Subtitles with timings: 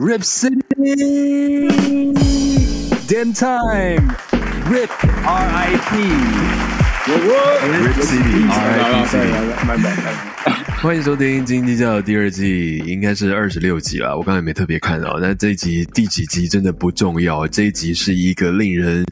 [0.00, 0.54] Rip City
[3.08, 4.14] Damn Time
[4.70, 4.90] Rip
[5.26, 5.98] R I P
[7.82, 9.26] Rip City R I P City，
[9.66, 10.14] 慢慢慢
[10.46, 10.57] 慢。
[10.76, 14.16] 欢迎收听《金鸡叫》第二季，应该是二十六集了。
[14.16, 19.04] 我刚才没特别看到，那这一集第几集真的不重要，这一集是一个令人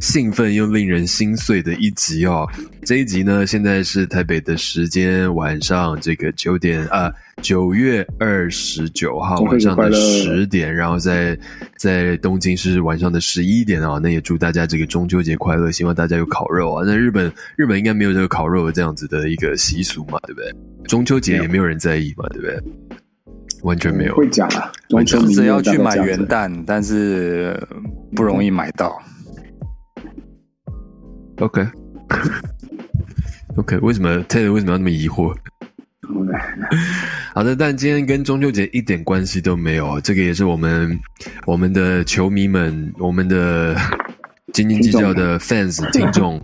[0.00, 2.46] 兴奋又令人心碎的一集哦。
[2.84, 7.10] 这一集呢，现在是台北的时间晚上这个九点啊，
[7.40, 11.36] 九月二十九号晚上的十点，然后在
[11.78, 13.98] 在东京是晚上的十一点啊。
[14.00, 16.84] 那也祝大家这个中秋节快乐，希望大家有烤肉啊。
[16.86, 20.52] 那日本日本应该没有这个烤肉的这样子的一个习俗嘛，对不对？
[20.88, 22.58] 中秋节也没有人在意嘛，对不对？
[23.62, 24.14] 完全没有。
[24.14, 27.58] 会讲啊，完全只要去买元旦，但是
[28.14, 29.00] 不容易买到。
[31.38, 31.72] OK，OK，
[33.82, 35.34] 为什么 Ted 为什么要那么疑惑？
[37.34, 41.00] 好的，但今天跟中秋节一点关系都没有，这个也是我们
[41.46, 43.74] 我们的球迷们，我们的
[44.52, 46.40] 斤斤计较的 fans 听众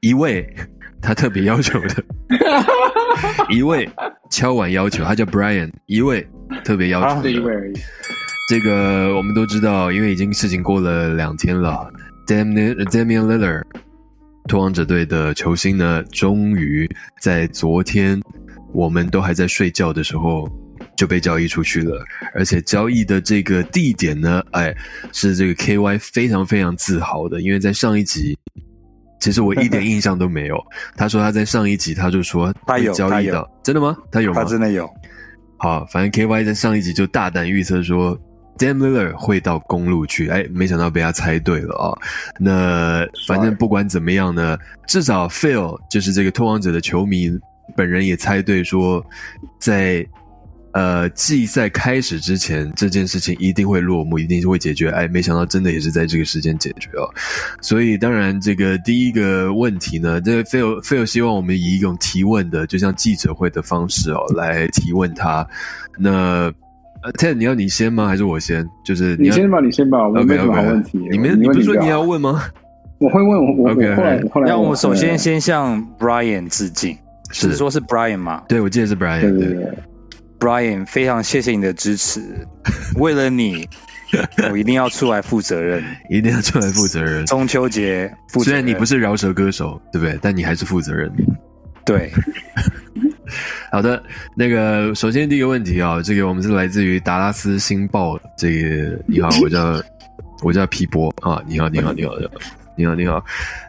[0.00, 0.46] 一位
[1.00, 2.04] 他特别要求的，
[3.50, 3.88] 一位
[4.30, 6.26] 敲碗要求，他叫 Brian，一位
[6.64, 7.74] 特别要求的这一位而已。
[8.48, 11.90] 这个我们都知道，因为已经事情过了两天了。
[12.26, 13.64] Damian Damian Lillard，
[14.48, 16.88] 拓荒者队的球星呢，终于
[17.20, 18.20] 在昨天，
[18.72, 20.48] 我们都还在睡觉的时候
[20.96, 22.04] 就被交易出去了。
[22.34, 24.74] 而且交易的这个地点呢，哎，
[25.12, 28.38] 是这个 KY 非常非常自豪的，因为在上一集，
[29.18, 30.58] 其实我一点印象都没有。
[30.96, 33.96] 他说他在上一集他就说他有交易到，真的吗？
[34.10, 34.42] 他有吗？
[34.42, 34.88] 他真的有。
[35.58, 38.18] 好，反正 KY 在上一集就大胆预测说。
[38.58, 41.92] Dam Lillard 会到公路去，哎，没想到被他猜对了啊！
[42.40, 47.30] 那反正不管怎么样呢，至少 Phil 就是这个拓荒者的球迷
[47.76, 49.04] 本人也猜对说，
[49.60, 50.02] 在
[50.76, 54.90] 呃季赛开始之前，这件事情一定会落幕，一定是会解决。
[54.90, 57.08] 哎，没想到真的也是在这个时间解决哦。
[57.62, 65.46] 所以当然，这个第一个问题呢，这个 Phil Phil 希望我们以一种提问的，就像记者会的方式哦，来提问他。
[65.98, 66.52] 那
[67.02, 68.06] 呃，Ted，你要你先吗？
[68.06, 68.68] 还是我先？
[68.84, 70.98] 就是你先吧，你先吧，我没什么好问题。
[71.10, 72.42] 你们，你不是说你要问吗？
[73.00, 74.48] 我会问，我我后来后来。
[74.48, 76.98] 那我首先先向 Brian 致敬，
[77.30, 78.42] 是说是 Brian 吗？
[78.46, 79.22] 对，我记得是 Brian。
[79.22, 79.78] 对对对
[80.38, 82.20] ，Brian，非常谢谢你的支持，
[82.96, 83.68] 为了你，
[84.50, 87.24] 我一定要出来负责任， 一定要出来负责任。
[87.26, 90.18] 中秋节，虽然你不是饶舌歌手，对不对？
[90.22, 91.10] 但你还是负责任。
[91.84, 92.10] 对。
[93.72, 94.00] 好的，
[94.36, 99.82] 那个首先第一个问题啊，这个我们是来自于达拉斯星报，这个你好，我叫
[100.44, 102.12] 我叫皮博啊，你好，你好，你好，
[102.76, 103.22] 你好，你好，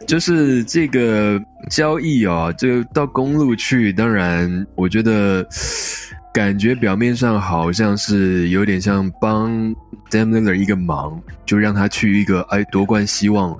[0.06, 5.44] 就是这个交易啊，这个到公路去，当然我觉得
[6.32, 9.50] 感觉表面上好像是有点像帮
[10.10, 13.56] Dam Lillard 一个忙，就让他去一个哎夺冠希望。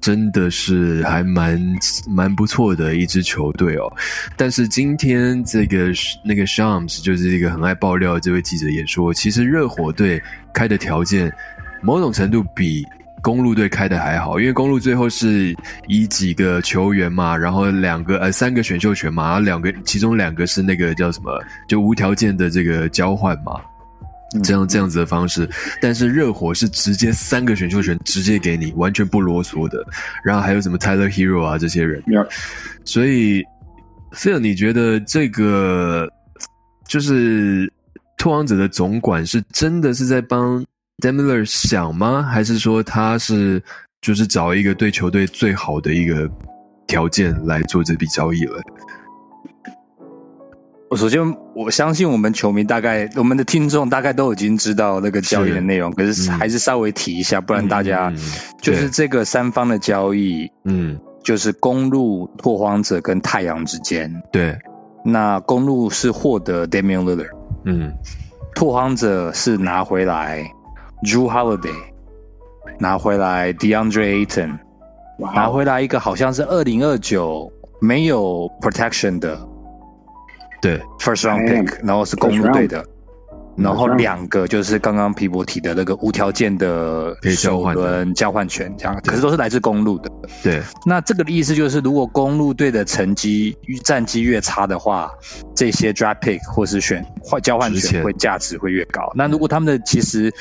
[0.00, 1.60] 真的是还蛮
[2.08, 3.92] 蛮不错的一支球队哦，
[4.36, 5.90] 但是今天这个
[6.24, 10.22] 那个 Shams 就是一个很爱爆料的这位记者也说，其实热火队
[10.54, 11.32] 开的条件
[11.82, 12.86] 某种程度比
[13.22, 15.54] 公路队开的还好，因为公路最后是
[15.86, 23.60] 以几个球员嘛，然后两个呃三个选秀权嘛，然后两个其中两个是那个叫什么就无条件的这个交换嘛。
[24.44, 25.48] 这样这样子的方式，
[25.80, 29.82] 但是热火是直接三个选秀权直接给你，完全不啰嗦的。
[30.22, 32.02] 然后还有什么 Tyler Hero 啊这些人，
[32.84, 33.42] 所以
[34.12, 36.06] Phil，你觉得这个
[36.86, 37.72] 就是
[38.18, 40.62] 拓荒者的总管是真的是在帮
[41.00, 42.22] Demiller 想吗？
[42.22, 43.62] 还是说他是
[44.00, 46.28] 就是找一个对球队最好的一个
[46.86, 48.60] 条件来做这笔交易了？
[50.90, 58.12] 我首先，我相信我们球迷大概，我们的听众大概都已经知道那个交易的内容，可是还是稍微提一下，不然大家
[58.62, 64.58] 就是这个三方的交易，嗯，就是公路、拓荒者跟太阳之间，对，
[65.04, 67.92] 那公路是获得 Damian Lillard，嗯，
[68.54, 70.50] 拓荒者是拿回来
[71.02, 71.74] Drew Holiday，
[72.78, 74.58] 拿回来 DeAndre Ayton，
[75.34, 79.38] 拿回来一个好像是二零二九没有 protection 的。
[80.60, 82.84] 对，first round pick，然后是公路队的，
[83.56, 90.10] 然后两个就是刚刚皮博提的那个无条件的首轮交换权，这样，可是都是来自公路的。
[90.42, 95.12] 对，那这个的意思就是，如果公路队的成绩战绩越差的话，
[95.54, 99.12] 这些 draft pick 或是选换交换权会价值会越高。
[99.14, 100.34] 那如果他们的其实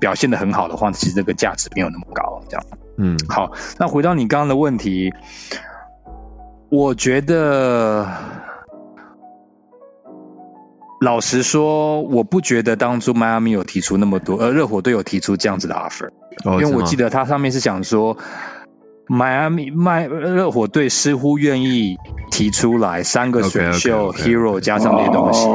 [0.00, 2.66] 表现的很好的话，其实这个价值没有那么高，这样。
[2.96, 5.12] 嗯，好，那回到你刚刚的问题，
[6.70, 8.06] 我觉得。
[11.00, 16.10] 老实说，我不觉得当初迈阿密有提出那么多，呃，热火队有提出这样子的 offer，
[16.44, 18.18] 因为我记得他上面是想说。
[19.08, 21.96] 迈阿密迈热火队似乎愿意
[22.30, 25.48] 提出来三个选秀 hero 加上这些东西，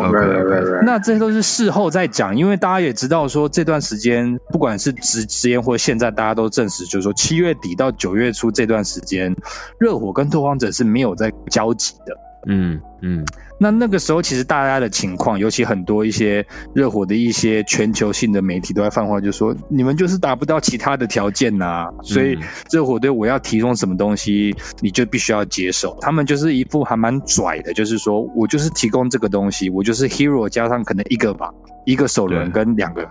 [0.86, 9.36] 那这些都是事后再讲，因为大家也知道说这段时间不管是之前或现在，大家都证实就是说七月底到九月初这段时间，
[9.80, 12.18] 热火跟拓荒者是没有在交集的。
[12.45, 13.25] 嗯嗯，
[13.60, 22.38] 那那个时候其实大家的情况，尤其很多一些热火的一些全球性的媒体都在放话，就说你们就是达不到其他的条件呐，所以
[22.72, 25.98] 热火队我要提供什么东西，你就必须要接受。
[26.00, 31.51] 他们就是一副还蛮拽的，就是说我就是提供这个东西，我就是 hero 加上可能一个吧，
[31.86, 33.10] 一个首轮跟两个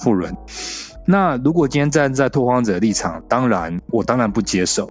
[0.00, 0.36] 副轮。
[1.06, 4.90] 那如果今天站在拓荒者立场，当然我当然不接受。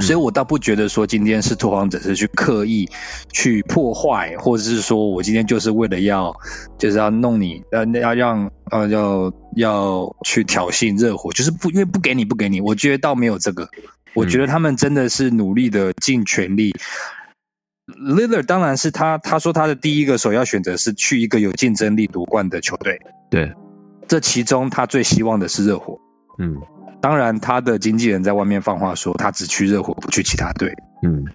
[0.00, 2.88] 所以我倒不觉得说今天是拓荒者是去刻意
[3.32, 6.36] 去破坏，或者是说我今天就是为了要
[6.78, 13.68] 就是要弄你，呃，要让呃要要去挑衅热火，就是不因为不给你不给你，我觉得倒没有这个，
[14.14, 16.74] 我觉得他们真的是努力的尽全力。
[17.86, 23.00] Lillard 当然是他他说他的第一个首要选择是去一个有竞争力夺冠的球队，
[23.30, 23.52] 对，
[24.08, 26.00] 这其中他最希望的是热火，
[26.38, 26.56] 嗯。
[27.04, 30.72] 当然，他的经纪人在外面放话说，他只去热火，不去其他队。
[31.02, 31.26] 嗯，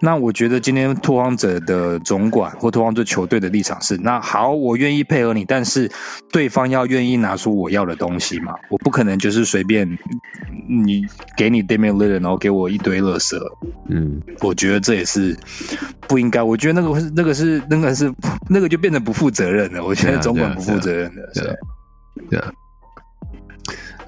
[0.00, 5.90] 那我觉得今天拓荒者的总管或拓荒者球队的立场是，那好，我愿意配合你，但是
[6.30, 9.98] 对方要愿意拿出我要的东西嘛，我不可能就是随便
[10.68, 13.36] 你给你对面 l i l 然后给我一堆垃圾。
[13.88, 15.36] 嗯，我觉得这也是
[16.06, 18.14] 不应该，我觉得那个是那个是那个是
[18.48, 19.84] 那个就变得不负责任了。
[19.84, 21.56] 我觉得总管不负责任的，对，
[22.30, 22.40] 对。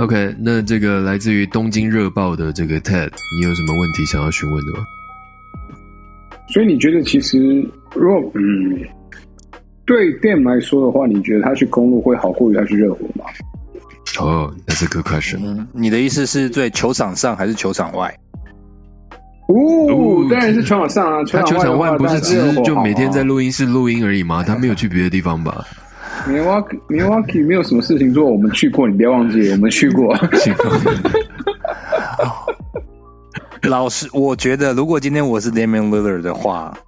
[0.00, 4.84] OK，那这个来自于东京热报的这个 Ted，你有什么问题想要询问的吗？
[6.48, 7.38] 所以你觉得其实，
[7.94, 8.80] 如果嗯，
[9.84, 13.26] 对店来说的话，你觉得他去公路会好过于他去热火吗？
[14.18, 15.66] 哦，那是 good question。
[15.74, 18.18] 你的意思是对球场上还是球场外？
[19.48, 21.22] 哦，当然是球场上啊。
[21.30, 24.42] 他球场外不是只是就每天在录音室录音而已吗？
[24.42, 25.62] 他没有去别的地方吧
[26.28, 30.16] ？Milwaukee，Milwaukee 没有什么事情做，我们去过，你别忘记，我们去过。
[33.62, 36.78] 老师，我觉得如果今天我是 Damian Lillard 的话，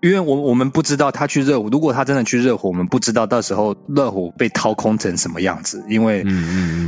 [0.00, 5.84] 因为我我们不知道他去热火，如果他真的去热火，我们不知道到时候热火被掏空成什么样子。
[5.88, 6.24] 因为，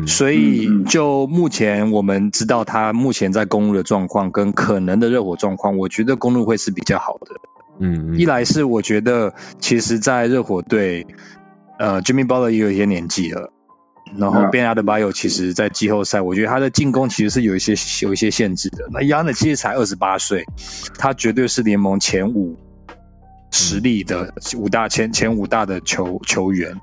[0.06, 7.36] 所以就目前我们知道他目前在公路的状况跟可能的热火状况，我觉得公路会是比较好的。
[7.78, 11.06] 嗯，一来是我觉得，其实，在热火队，
[11.78, 13.52] 呃，Jimmy Butler 也有一些年纪了，
[14.16, 17.74] 然后 Ben Adebayo 其实，在季后赛，我觉得他的进攻其实是有一些
[18.06, 18.88] 有一些限制的。
[18.92, 20.44] 那 Young 其实才二十八岁，
[20.98, 22.58] 他绝对是联盟前五。
[23.54, 26.80] 实力的五大前前五大的球球员，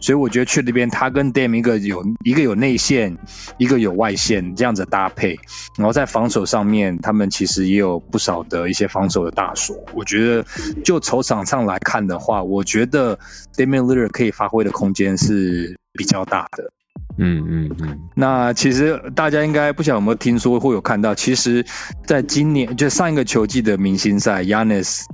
[0.00, 3.18] 所以我觉得去那边他跟 Dam 一个有一个有内线，
[3.58, 5.38] 一个有外线这样子搭配，
[5.76, 9.84] 然后在防守上面，他们其实也有不少的一些防守的大锁。
[9.94, 10.46] 我觉得
[10.82, 13.18] 就球场上来看的话，我觉得
[13.54, 16.72] Damian Lillard 可以发挥的空间是比较大的。
[17.18, 17.98] 嗯嗯嗯。
[18.14, 21.66] 那其实大家应该不晓得有没有听说或有看到，其实
[22.06, 25.04] 在今年就上一个球季的明星赛，Yanis。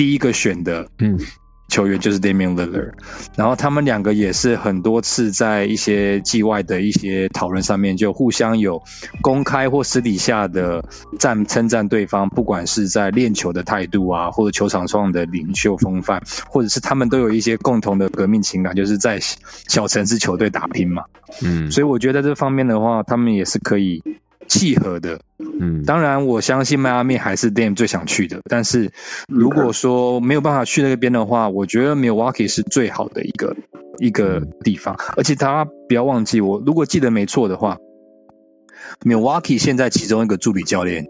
[0.00, 0.88] 第一个选的
[1.68, 2.92] 球员就是 Damian Lillard，
[3.36, 8.82] 然后他们两个也是很多次在一些季外的一些讨论上面，就互相有
[9.20, 21.04] 公开或私底下的赞称赞对方，不管是在练球的态度啊，或者球场上的领袖风范，或者是他们都有一些共同的革命情感，就是在小城市球队打拼嘛。
[21.42, 24.02] 嗯，所以我觉得这方面的话，他们也是可以。
[24.50, 28.90] 契合的，嗯，当然我相信迈阿密还是 Dame 最想去的，但是
[29.28, 33.56] 如果说没有办法去那边的话，我觉得 Milwaukee 是最好的一个
[33.98, 37.78] 一个地方，而且大家不要忘记，我如果记得没错的话
[39.04, 41.06] ，Milwaukee 现在其中一个助理教练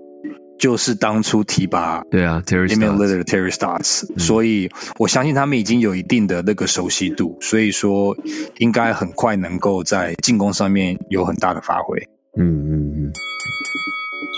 [0.58, 4.68] 就是当初提拔对啊 Terry Terry Stotts，所以
[4.98, 8.18] 我相信他们已经有一定的那个熟悉度，所以说
[8.58, 12.89] 应该很快能够在进攻上面有很大的发挥，嗯嗯嗯。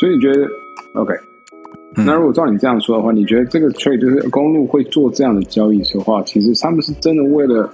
[0.03, 0.41] 所以你觉得
[0.95, 1.15] ，OK？
[1.95, 7.73] 那如果照你这样说的话，你觉得这个 trade 就是公路会做这样的交易的话，其实他们是真的为了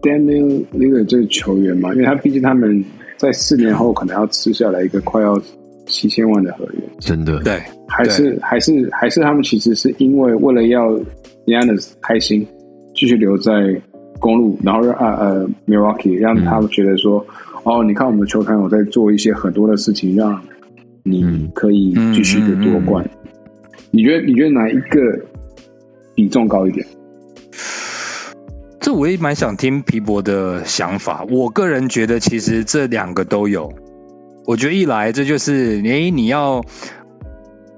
[0.00, 1.92] Daniel Lillard 这个球员嘛？
[1.94, 2.84] 因为他毕竟他们
[3.16, 5.36] 在四年后可能要吃下来一个快要
[5.84, 7.40] 七千万的合约，真的？
[7.40, 10.92] 对，还是还是还是他们其实是因为为了要
[11.46, 12.46] Yanis 开心，
[12.94, 13.52] 继续留在
[14.20, 17.26] 公路，然后让呃呃 Milwaukee 让他们觉得说，
[17.64, 20.40] 哦，你看我们的球团有在做一些很多的事情，让
[21.06, 23.10] 你可以继续的夺冠，
[23.90, 25.26] 你觉得你觉得哪一个
[26.14, 26.86] 比重高一点？
[28.80, 31.26] 这我也蛮想听皮博的想法。
[31.28, 33.74] 我个人觉得，其实这两个都有。
[34.46, 36.64] 我觉得一来这就是，哎，你要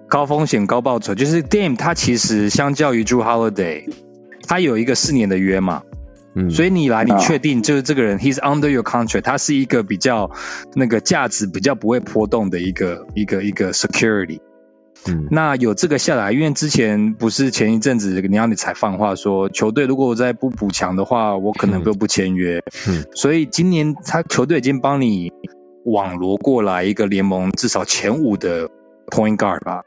[0.07, 3.93] 高风险高报酬，就是 Dame 他其实相较于 Drew Holiday，
[4.47, 5.83] 他有一个四年的约嘛。
[6.51, 10.31] 所以你来，你确定就是这个人，he's under your contract，他是一个比较
[10.75, 14.41] 那个价值比较不会波动的一个一个一个 security。
[15.09, 22.63] 嗯，那有这个下来，因为之前不是前一阵子你要你才放话说，球队如果我再不补强的话，我可能都不签约。
[22.87, 25.33] 嗯，所以今年他球队已经帮你
[25.85, 28.69] 网罗过来一个联盟至少前五的
[29.07, 29.85] point guard 吧。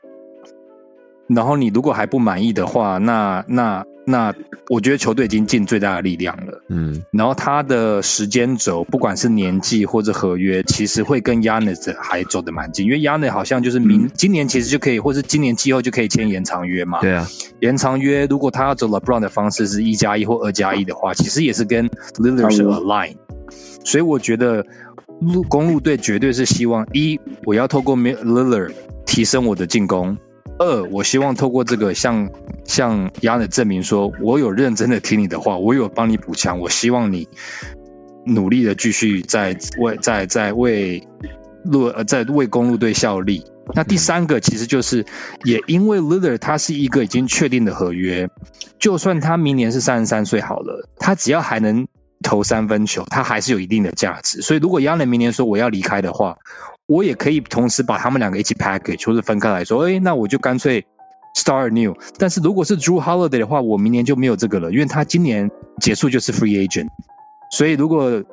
[1.28, 3.86] 然后你如果还不满意的话，那那。
[4.10, 4.34] 那
[4.70, 17.28] 我觉得球队已经尽最大的力量了，嗯，然后他的时间轴，不管是年纪或者合约，其实会跟 Yanis 还走得蛮近，因为 Yanis 好像就是明今年其实就可以，或是今年季后就可以签延长约嘛，对啊，
[17.60, 23.16] 延长约如果他要走 LeBron 的方式是一加一或二加一的话，其实也是跟 Lillard 是 align，
[23.84, 24.66] 所以我觉得
[25.22, 28.72] 路公路队绝对是希望一我要透过 Lillard
[29.06, 30.18] 提升我的进攻。
[30.60, 32.32] 二，我希望透过这个向
[32.66, 37.30] 向亚的证明，说我有认真的听你的话，我有帮你补强，我希望你
[38.26, 41.08] 努力的继续在为在在为
[41.64, 43.46] 路呃在为公路队效力。
[43.74, 45.06] 那第三个其实就是
[45.46, 48.30] 也因为 l i l l e r 他是一个已经确定的合约，
[48.80, 51.88] 就算他明年是三十三岁好了，他只要还能
[52.22, 54.42] 投三分球，他还是有一定的价值。
[54.42, 56.40] 所以如果亚内明年说我要离开的话，
[56.90, 60.88] 我也可以同时把他们两个一起 package，或者分开来说，哎，那我就干脆
[61.36, 61.96] start new。
[62.18, 66.88] 但是如果是 Drew Holiday 的话，我明年就没有这个了，因为他今年结束就是 free agent。
[67.52, 68.24] 所以如果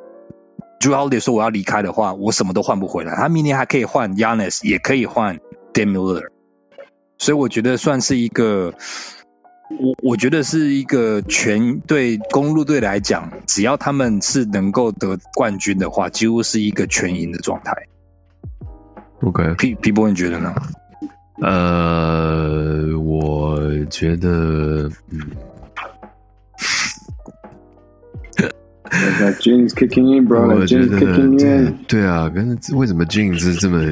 [0.80, 3.14] Drew Holiday 说我要离开的话，我什么都换不回来。
[3.14, 5.38] 他明年还可以换 Yanis，也可以换
[5.74, 6.32] d a m i l l e r。
[7.18, 8.72] 所以我觉得算是一个，
[9.68, 17.86] 我我觉得是一个全对公路队来讲，只要他们是能够得冠军的话，几乎是一个全赢的状态。
[19.22, 20.54] OK，P P 波你觉得呢？
[21.42, 25.20] 呃，我觉得，嗯，
[29.40, 30.54] Jeans kicking in, bro.
[30.54, 33.84] 我觉得，对对啊，跟为什么 Jeans 是这么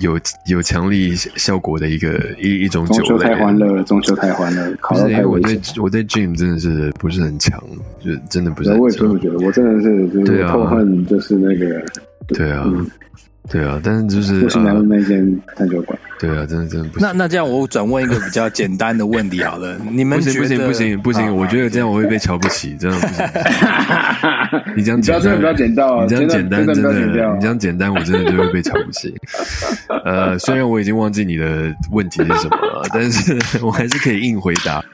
[0.00, 3.08] 有有强力效果的一个一一种酒类？
[3.08, 4.76] 中秋太欢乐了，中秋太欢乐。
[4.88, 7.62] 不是因为我对我对 Jeans 真的是不是很强，
[8.00, 8.72] 就真的不是。
[8.72, 11.80] 我也这么觉得，我真的是就是痛恨，就是那个，
[12.28, 12.66] 对啊。
[13.48, 15.98] 对啊，但是就是不是南那间探究馆。
[16.20, 17.08] 对啊，真的真的不行。
[17.08, 23.26] 那那这样，我转问一个比较简单的问题好了，你们不行不行不行不行，我觉得这样我会被瞧不起，真的不行。
[24.76, 26.02] 你这样简单，不要简单啊！
[26.02, 29.14] 你这样简单真的，你这样简单，我真的就会被瞧不起。
[30.04, 34.84] 呃，虽然我已经忘记你的问题是什么了，但是我还是可以硬回答。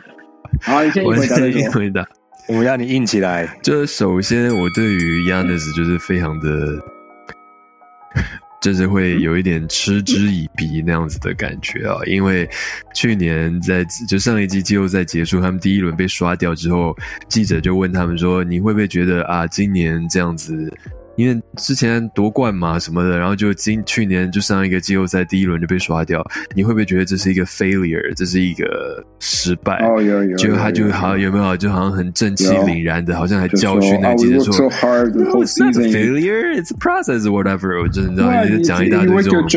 [0.63, 1.05] 好，你先
[1.53, 2.07] 硬回答。
[2.49, 3.47] 我们要你硬起来。
[3.63, 6.49] 就是首先，我对于 Yanis 就是非常的。
[8.61, 12.49] 就是会有一点嗤之以鼻那样子的感觉啊，因为
[12.95, 16.97] 去年在就上一季季后赛结束，他们第一轮被刷掉之后，
[17.29, 20.73] 记者就问他们说：“你会不会觉得啊，今年这样子？”
[21.17, 29.79] 因为之前夺冠嘛什么的，然后就今去年就上一个季后赛第一轮就被刷掉，你会不会觉得这是一个 failure，这是一个失败？
[29.87, 37.81] 哦有有，就他就好像有没有就好像很正气凛然的，好像还教训那记者说，It's not a failure, it's a process, whatever。
[37.83, 39.49] 我就你知道，就讲一大堆这种。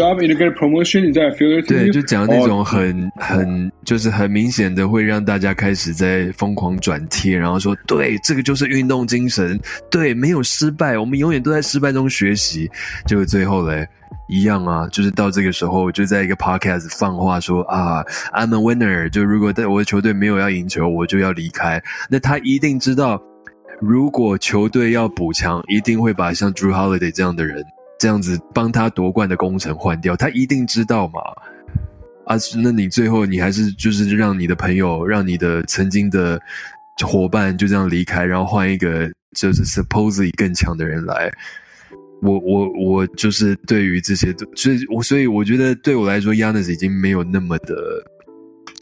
[1.67, 11.49] 对，就讲那种很很就是很明显的会让大家开始在疯狂转贴，然后说对，这个就是运动精神，对，没有失败，我们永远都。
[11.49, 12.69] 在失败中学习，
[13.07, 13.83] 结果最后嘞，
[14.27, 19.09] 一样啊，就是到这个时候，就在一个 podcast 放话说啊，I'm a winner。
[19.09, 21.81] 就如果在我的球队没有要赢球，我就要离开。
[22.11, 23.19] 那他一定知道，
[23.81, 27.65] 如果球队要补强，一定会把像 Drew Holiday 这样的人，
[27.97, 30.15] 这样子帮他夺冠的功臣换掉。
[30.15, 31.19] 他一定知道嘛？
[32.29, 36.39] 啊，那你最后你还是就是让你的朋友，让你的曾经的
[37.05, 39.11] 伙伴就这样离开，然后换一个。
[39.37, 41.31] 就是 supposedly 更强的人来，
[42.23, 47.75] 我我我就是对于这些，所以我所以我觉得对我来说，Yanis 已经没有那么的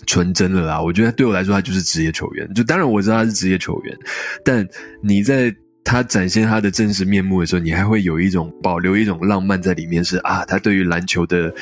[0.06, 0.82] 纯真了啦。
[0.82, 2.50] 我觉得对我来说，他就是职业球员。
[2.54, 3.94] 就当然我知道他是职业球员，
[4.42, 4.66] 但
[5.01, 11.54] 你在他展现他的真实面目的时候，你还会有一种保留一种浪漫在里面，是啊，他对于篮球的。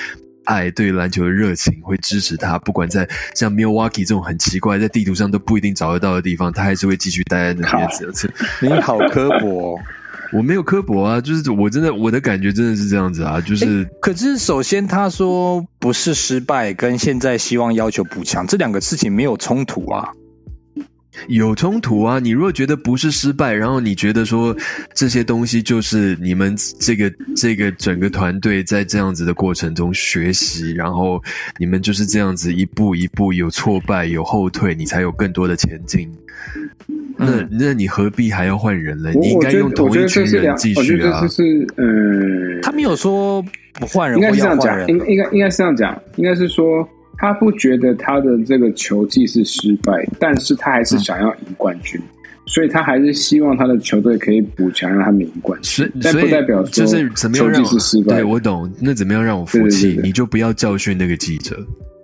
[0.46, 7.90] 爱对篮球的热情会支持他，不管在像 Milwaukee 这种很奇怪，在地图上都不一定找得到的地方，他还是会继续待在那边。
[8.62, 9.78] 你好刻薄，
[10.34, 13.86] 我没有刻薄啊，就是我真的我的感觉真的是这样子啊，就是。
[14.02, 20.14] 可是首先他说不是失败，跟现在希望要求补强这两个事情没有冲突啊。
[21.27, 22.19] 有冲突啊！
[22.19, 24.55] 你如果觉得不是失败，然后你觉得说
[24.93, 31.22] 这些东西就是你们这个这个整个团队在这样子的过程中学习，然后
[31.57, 36.12] 你们就是这样子一步一步有挫败有后退，你才有更多的前进。
[37.17, 39.12] 那那你何必还要换人呢？
[39.13, 41.22] 你应该用同一群人继续啊！
[41.22, 41.43] 就是
[41.77, 43.43] 嗯，他没有说
[43.74, 46.88] 不换人，应该是这样讲，应应该应该是这样讲，应该是说。
[47.17, 52.00] 他不觉得他的这个球技是失败，但是他还是想要赢冠军，
[52.45, 55.89] 所以他还是希望他的球队可以补强，让他们赢冠军。
[56.01, 58.15] 但不代表就是怎么样让是失败。
[58.15, 60.00] 对我懂，那怎么样让我服气？
[60.03, 61.57] 你就不要教训那个记者，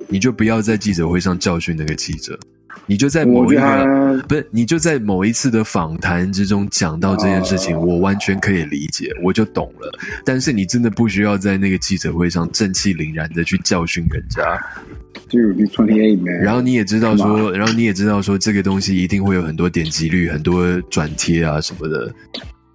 [0.07, 2.37] 你就不要在记者会上教训那个记者。
[2.85, 9.99] 你就在某一个不是，你就在某一次的访谈之中讲到这件事情，我完全可以理解，我就懂了。
[10.25, 14.41] 但是你真的不需要在那个记者会上正气凛然的去教训人家。
[16.43, 22.13] 然后你也知道说，然后你也知道说，这个东西一定会有很多点击率、很多转贴啊什么的。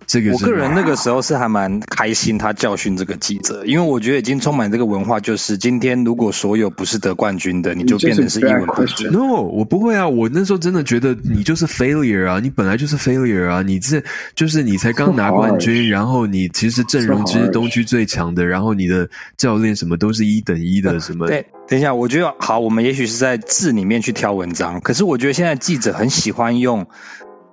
[0.07, 9.11] 这个我个人那个时候是还蛮开心，他教训这个记者，因为我觉得已经充满这个文化，就是今天如果所有不是得冠军的，你就变成是一文不值。
[9.11, 14.01] No，我不会啊，我那时候真的觉得你就是 failure 啊，你本来就是 failure 啊，你这
[14.37, 21.27] 就是你才刚拿冠军，然后你其实阵容其实东区最强的，然后你的教练什么都是一等一的，什么？
[21.27, 26.87] 对，等一下，我觉得好，我们也许是在字里面去挑文章，可是我觉得现在记者很喜欢用，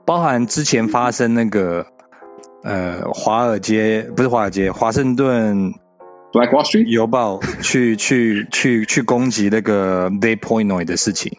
[0.06, 1.88] 包含之前发生那个。
[2.64, 5.74] 呃，华尔街不是华尔街，华盛顿
[6.32, 11.38] Black Wall Street 邮报 去去去去攻击那个 Daypoint 的事情。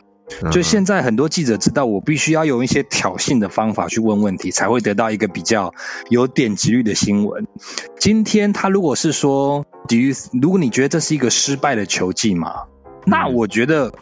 [0.51, 5.75] 就现在很多记者知道，我必须要用一些挑衅的方法去问问题，才会得到一个比较
[6.09, 7.47] 有点击率的新闻。
[7.99, 10.15] 今天他如果是说，Do you？
[10.41, 12.65] 如果你觉得这是一个失败的球技嘛，
[13.05, 13.93] 那我觉得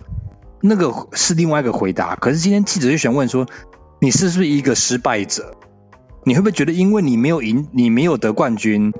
[0.61, 2.14] 那个是另外一个回答。
[2.14, 3.47] 可是今天记者就想问说，
[4.00, 5.57] 你是不是一个失败者？
[6.25, 8.93] 你会不会觉得，因为你没有赢，你没有得冠军，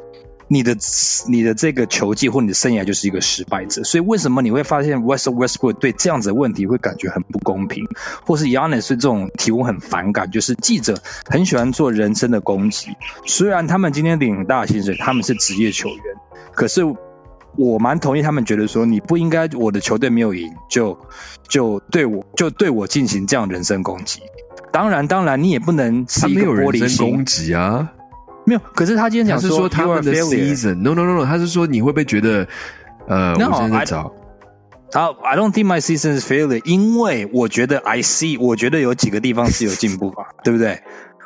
[0.49, 0.77] 你的
[1.29, 3.85] 你的这个球技或你的生涯就是一个失败者？
[3.85, 7.87] 所以为什么你会发现 West Westbrook 对这样子的问题会感觉很不公平，
[8.27, 10.31] 或是 Yannis 对这种提问很反感？
[10.31, 12.89] 就是记者很喜欢做人身的攻击。
[13.25, 15.99] 虽然他们今天领大薪水，他们是职业球员，
[16.53, 16.83] 可是
[17.57, 20.99] 我蛮同意他们觉得说，你不应该我的球队没有赢，就
[21.49, 24.23] 就对我就对我进行这样人身攻击。
[24.73, 27.11] 当然，当然，你也不能是一个玻璃心。
[27.11, 27.93] 攻击啊！
[28.45, 32.49] 没有，可是他今天讲是说他们的 season，no no no no，他是说你会不会觉得，
[33.07, 34.13] 呃，我现在找，
[34.93, 40.83] 好，I don't think my season is failure，因为我觉得 I see，我觉得有几个地方是有进步吧， 对不对？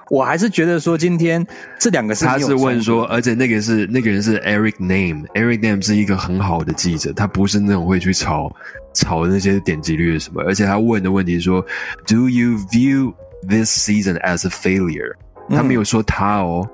[0.09, 1.45] 我还是觉得说今天
[1.81, 8.55] 这两个是他是问说，而且那个是那个人是 Eric Name，Eric Name 是一个很好的记者，他不是那种会去炒
[8.95, 11.61] 炒那些点击率什么，而且他问的问题说
[12.07, 15.13] ，Do you view This season as a failure，
[15.51, 16.69] 他没有说他哦，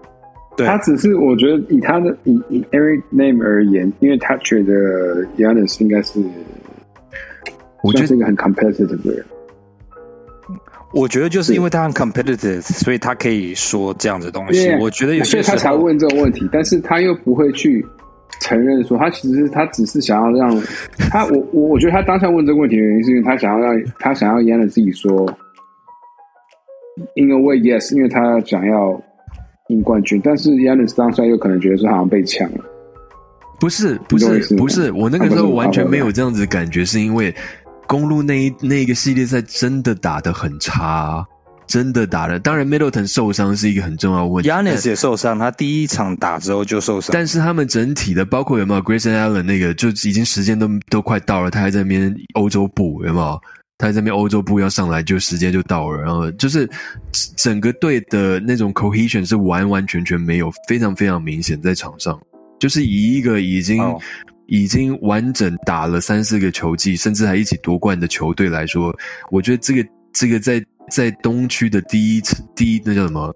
[0.57, 6.23] 对他只是我觉得以他的以以 Eric name 而言，因为他觉得 Yanis 应该是，
[7.83, 9.25] 我觉得是一个很 competitive 的人。
[10.95, 14.71] 我觉得就是因为他很 competitive，所以他可以说这样的东西。
[14.81, 17.85] 我觉得有些他才问这个问题，但是他又不会去
[18.41, 20.63] 承认说他其实他只是想要让
[21.11, 25.29] 他我我我觉得他当下问这个问题的原因是因为他想要让他想要 Yanis 自己说。
[27.17, 29.01] In a way, yes，因为他想要
[29.69, 32.59] 赢冠军，但是 Yanis 当下又可能觉得说好像被抢了。
[33.61, 37.33] 不是，不是，不是，我那个时候完全没有这样子感觉，是因为
[37.87, 41.25] 公路那一那个系列赛真的打得很差，
[41.69, 42.41] 真的打的。
[42.41, 47.11] 当然，Middleton 受伤是一个很重要问题，Yanis 也受伤，他第一场打之后就受伤。
[47.13, 53.41] 但是他们整体的，包括有没有 Grayson Allen 那个，就已经时间都都快到了，他还在那边欧洲补，有没有？
[53.83, 56.71] 他这边欧洲部要上来，就时间就到了，然后就是
[57.37, 62.17] 整个队的那种 cohesion 是完完全全没有，非常非常明显在场上。
[62.61, 63.83] 就是以一个已经
[64.47, 68.97] 已经完整打了三四个球季，甚至还一起夺冠的球队来说，
[69.33, 73.35] 我觉得这个这个在在东区的第一次第一那叫什么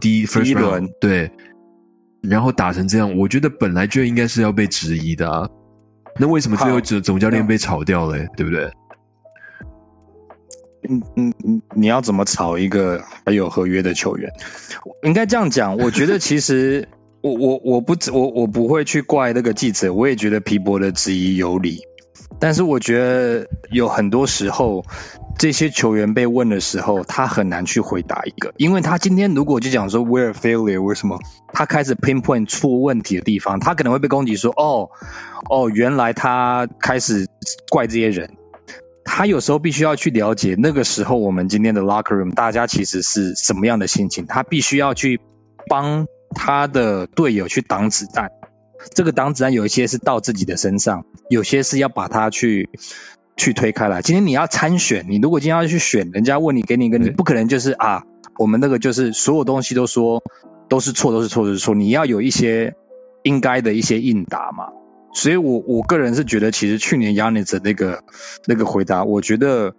[0.00, 1.30] 第一 first round 对，
[2.22, 5.46] 然后打成这样，我觉得本来就应该是要被质疑的啊。
[6.18, 8.16] 那为什么最后总总教练被炒掉了？
[8.38, 8.70] 对不对？
[10.88, 14.32] 嗯嗯嗯，你要怎么炒一个还有合约的球员？
[15.02, 16.88] 应该这样讲，我觉得其实
[17.22, 21.82] 我我我不我我不会去怪那个记者，我也觉得皮博的质疑有理，
[22.40, 24.84] 但是我觉得有很多时候
[25.38, 31.20] 这些球员被问的时候，他很难去回答一个，因为他今天如果就讲说 we're failure，为什么
[31.52, 34.90] 他开始 pinpoint 出问题的地方，他可能会被攻击说哦
[35.48, 37.28] 哦，原来他开始
[37.70, 38.30] 怪这些人。
[39.04, 45.20] 他有时候必须要去了解那个时候我们今天的 locker room 大家其实是什么样的心情，他必须要去
[45.68, 48.30] 帮他的队友去挡子弹。
[48.94, 52.68] 这个挡子弹有一些是到自己的身上，有些是要把他去
[53.36, 54.02] 去推开来。
[54.02, 58.02] 今天你要参选，你如果今天要去选，人家问你给你一个，你不可能就是啊，
[58.38, 60.22] 我们那个就是所有东西都说
[60.68, 61.74] 都是错，都是错，都是错。
[61.74, 62.74] 你要有一些
[63.22, 64.70] 应该的一些应答嘛。
[65.14, 68.02] 所以，我我个人是觉得，其实去年 Yanis 的那个
[68.46, 69.74] 那个回答，我觉得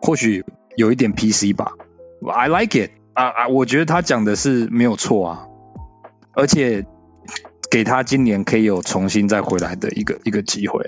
[0.00, 0.44] 或许
[0.76, 1.72] 有一点 PC 吧。
[2.26, 5.46] I like it 啊啊，我觉得他讲的是没有错啊，
[6.32, 6.84] 而且
[7.70, 10.84] 给他今年可以有重新再回来的一个一个机会。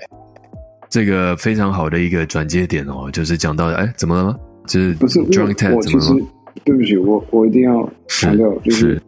[0.89, 4.35] 这个非常好的一个转接点哦，就是讲到哎，怎么了吗？
[4.67, 6.27] 就是不是 Drunk Ted 怎么了？
[6.65, 9.01] 对不起，我我一定要强调，就是。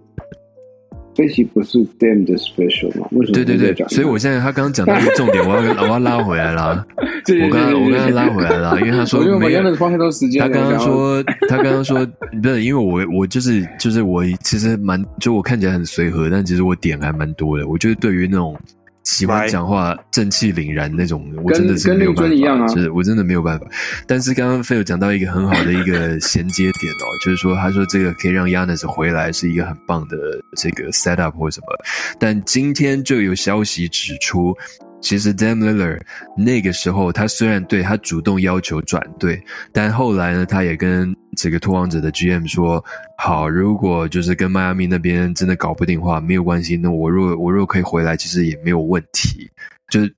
[1.16, 3.08] 这期不是 Dam 的 special 吗？
[3.12, 3.46] 为什么？
[3.46, 6.86] 对对对，所以我现在他刚刚讲到一个重点，我要我要拉回来了。
[7.44, 9.62] 我刚刚我刚刚拉回来了，因为他说没有。
[10.40, 12.06] 他刚刚说他刚刚说
[12.42, 17.68] 不是，因为我我就是就是我其实蛮就我看起来很随和，但其实我点还蛮多的。
[17.68, 18.56] 我觉得对于那种。
[19.06, 23.66] 喜欢讲话、正气凛然那种，我真的是没有办法，就是我真的没有办法。
[24.06, 30.18] 但是刚刚菲友讲到一个很好的一个衔接点哦， 就是说他说这个可以让 Yanis 回来是一个很棒的
[30.58, 31.68] 这个 set up 或什么。
[32.20, 34.54] 但今天就有消息指出。
[35.06, 39.40] 其实 Dam l i l l e r 那个时候，他虽然对他主动要求转队，
[39.72, 42.84] 但后来呢，他也跟这个拓荒者的 GM 说
[43.20, 49.48] ：“好，如果就是跟迈阿密那边真的搞不定的话，没有关系，那我若我若可以回来，其实也没有问题。”
[49.92, 50.10] 就是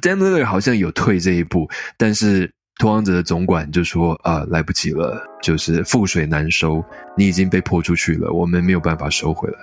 [0.00, 1.68] Dam Lillard 好像有退这一步，
[1.98, 2.50] 但是。
[2.82, 6.84] 托王者的总管就说：“啊，来不及了，就是覆水难收，
[7.16, 9.58] 你已经被泼出去了，我们没有办法收回来，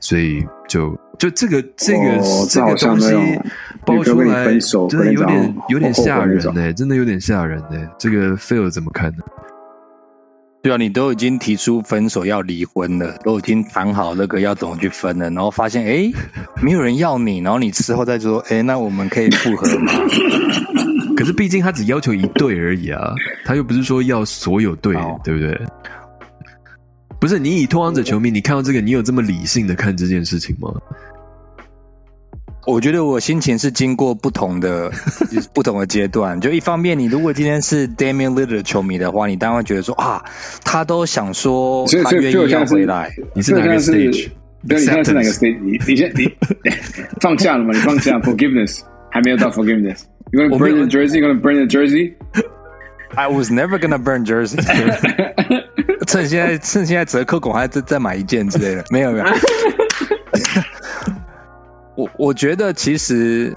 [0.00, 3.38] 所以就就这个这个这个东西
[3.86, 4.58] 爆出来，
[4.88, 7.88] 真的有点有点吓人呢，真的有点吓人呢。
[7.96, 9.22] 这个 Phil 怎么看呢？
[10.60, 16.10] 对啊，你都已经提出分手要离婚了，都已经谈好那个要怎么去分了，然后发现哎，
[16.60, 19.92] 没有人要你，然后你之后再说，哎，那我们可以复合吗？”
[21.16, 25.60] 可是毕竟他只要求一对而已啊，他又不是说要所有对，对不对？
[27.20, 30.70] 不是你以托荒者球迷，你看到这个，你有这么理性的看这件事情吗？
[32.66, 34.90] 我觉得我心情是经过不同的
[35.52, 36.40] 不同的阶段。
[36.40, 40.24] 就一方面，你如果今天是 Damian Lillard 球迷的话，你当然觉得说啊，
[40.64, 43.10] 他都想说他愿意要回来。
[43.34, 44.30] 你是哪个 stage？
[44.66, 45.58] 对，你现在是哪个 stage？
[45.60, 46.30] 你你先你
[47.20, 47.70] 放假了吗？
[47.74, 50.00] 你放假 forgiveness 还没有到 forgiveness。
[50.34, 51.20] You're gonna burn the jersey?
[51.20, 52.14] You're gonna burn the jersey?
[53.14, 54.60] I was never gonna burn jersey.
[56.08, 58.84] 趁现在趁现在折扣，我还再再买一件之类的。
[58.90, 59.26] 没有没有。
[61.94, 63.56] 我我觉得其实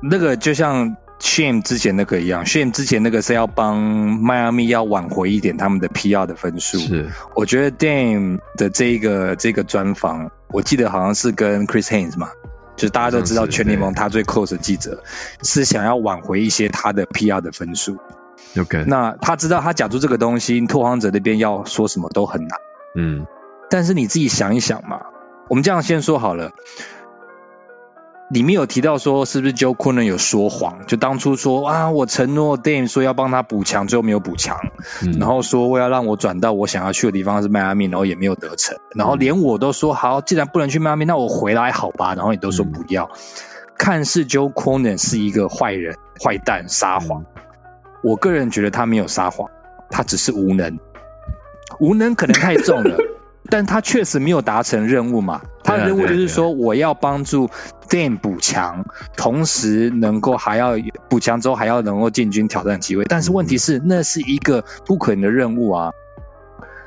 [0.00, 6.78] 那个就像 Shame 之前那个一样，Shame 之前那个是要帮迈阿密要挽回一点他们的 PR 的分数。
[6.78, 12.28] 是，我觉得 Dame 的这个这个专访，我记得好像是跟 Chris Haynes 嘛。
[12.80, 15.04] 就大家都知道，全联盟他最 close 的记者
[15.42, 17.98] 是想要挽回一些他的 PR 的分数。
[18.58, 22.58] OK，那他知道他讲出这个东西，拓荒者那边要说什么都很难。
[22.96, 23.26] 嗯，
[23.68, 25.02] 但是你自己想一想嘛，
[25.48, 26.52] 我们这样先说好了。
[28.30, 30.86] 里面有提到说，是不是 Joe Quinn 有说谎？
[30.86, 34.56] 就当初说啊，我承诺 Dame 说要帮他补强，最后没有补强，
[35.18, 42.14] 然后说我要让我转到我想要去的地方是迈阿密，然后也没有得逞，然后连我都说好，既然不能去迈阿密，那我回来好吧？
[42.14, 43.10] 然后你都说不要。
[43.76, 47.24] 看似 Joe Quinn 是一个坏人、坏蛋、撒谎，
[48.04, 49.50] 我个人觉得他没有撒谎，
[49.90, 50.78] 他只是无能，
[51.80, 52.96] 无能可能太重了。
[53.48, 55.42] 但他确实没有达成任务嘛？
[55.64, 57.50] 他的任务就是说，我要帮助
[57.88, 58.84] Dame 补强，
[59.16, 60.74] 同时能够还要
[61.08, 63.04] 补强之后还要能够进军挑战机会。
[63.04, 65.92] 但是问题是，那是一个不可能的任务啊！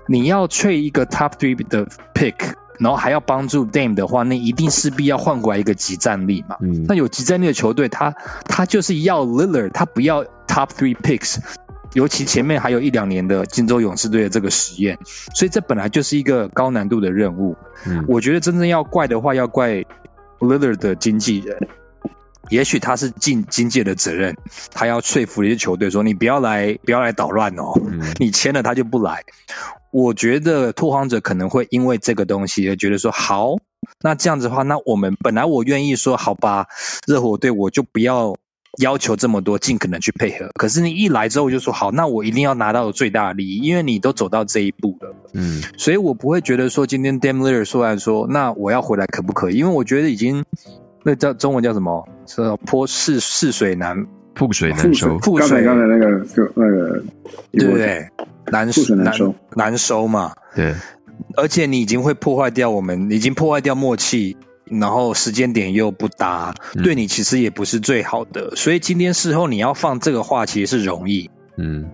[0.07, 2.35] 你要 trade 一个 top three 的 pick，
[2.77, 6.57] 然后还要帮助 Dame 的话，那一定势必要换过来一个集战力嘛？
[6.87, 8.13] 那有集战力的球队，他
[8.45, 11.39] 他就是要 Lillard，他不要 top three picks。
[11.93, 14.97] 尤其前面还有一两年的金州勇士队的这个实验，
[15.35, 17.55] 所以这本来就是一个高难度的任务。
[17.85, 19.85] 嗯，我觉得真正要怪的话，要怪
[20.39, 21.67] Lillard 的经纪人。
[22.49, 24.35] 也许他是尽经纪的责任，
[24.71, 27.73] 他要说服一些球队说：“你不要来，不要来捣乱哦。”
[28.19, 29.23] 你签了他就不来。
[29.91, 33.55] 我觉得拓荒者可能会因为这个东西而觉得说：“好，
[34.01, 36.67] 那这样子的话，那我们本来我愿意说好吧，
[37.07, 38.35] 热火队我就不要。”
[38.79, 40.49] 要求这么多，尽可能去配合。
[40.55, 45.15] 可是你一来之后就说好，那我一定要拿到最大的利益，因为你都走到这一步了。
[45.33, 49.57] 嗯，所以我不会觉得说今天 Dam Lillard 说完说，那我要回来可不可以？
[49.57, 50.45] 因为我觉得已经
[51.03, 52.07] 那叫中文叫什么？
[52.25, 55.19] 是泼逝逝水难覆水难收。
[55.19, 57.03] 覆水刚才那个就那个，
[57.51, 58.09] 对不对？
[58.51, 60.33] 难收难收难收嘛。
[60.55, 60.73] 对，
[61.37, 68.55] 而且你已经会破坏掉我们，已经破坏掉默契，然后时间点又不搭，对你其实也不是最好的。
[68.55, 71.29] 所以今天事后你要放这个话，其实是容易。
[71.57, 71.91] 嗯。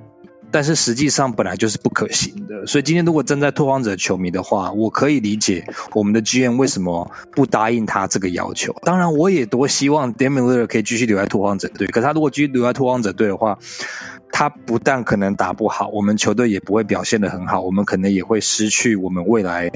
[0.51, 8.75] 但是实际上本来就是不可行的，所以今天如果站在拓荒者球迷的话，我可以理解我们的 GM 为什么不答应他这个要求。
[8.81, 11.85] 当然，我也多希望 Damian Lillard 可以继续留在拓荒者队。
[11.85, 13.59] 可他如果继续留在拓荒者队的话，
[14.31, 19.71] 他不但可能打不好，我们球队也不会表现的很好，我们可能也会失去我们未来。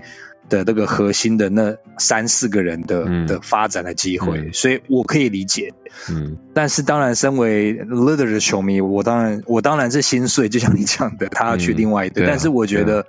[0.50, 5.74] 的那个核心的那三四个人的的发展的机会，所以我可以理解。
[6.10, 12.26] 嗯，但是当然，身为 Leader 的球迷，我当然我当然是心碎，就像你讲的，他要去另外一队。
[12.28, 13.06] 但是我觉得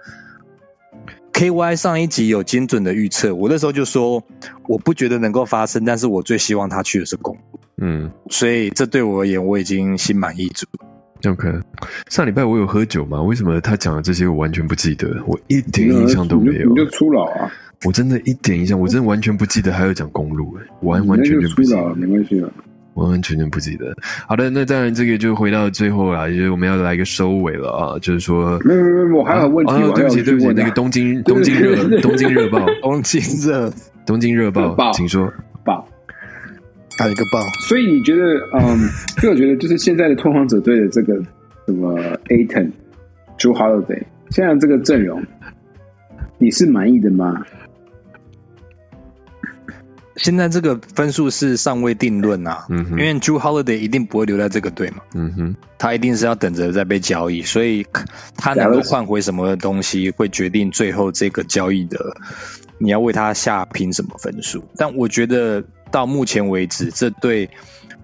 [1.33, 4.23] KY 上一集有精准的预测，我那时候就说
[4.69, 7.39] 我不觉得能够发生，但是我最希望他去的是公。
[7.77, 10.67] 嗯，所以这对我而言，我已经心满意足。
[11.29, 11.49] OK，
[12.09, 13.23] 上礼拜我有喝酒吗？
[13.23, 15.09] 为什么他讲的这些我完全不记得？
[15.27, 16.69] 我一点印象都没有。
[16.69, 17.51] 你就初老啊！
[17.85, 21.95] 我真的一点印象，我真的完全不记得还有讲公路，完完全全不记得。
[21.95, 22.49] 没关系啊，
[22.95, 23.95] 完完全全不记得。
[24.27, 33.73] 好的，那当然这个就回到最后了，就是我们要来一个收尾了啊，就是说，没有没有，我还有问题，对不起对不起，那个东京 东京热东京热报东京热
[34.07, 35.33] 东京热报， 请说报。
[36.99, 38.23] 打一个棒，所以你觉得，
[38.55, 38.79] 嗯，
[39.21, 41.15] 所以我觉得就是现在的拓荒者队的这个
[41.67, 45.23] 什么 Aton，Joe Holiday，现在这个阵容，
[46.39, 47.45] 你是满意的吗？
[50.17, 57.87] 现在这个分数是尚未定论啊，嗯，因为 Joe Holiday 一定不会留在这个队嘛，嗯哼，他一定是要等着再被交易，所以
[58.37, 62.17] 他能够换回什么东西，会决定最后这个交易的
[62.79, 64.65] 你要为他下凭什么分数。
[64.77, 65.65] 但我觉得。
[65.91, 67.51] 到目前为止，这对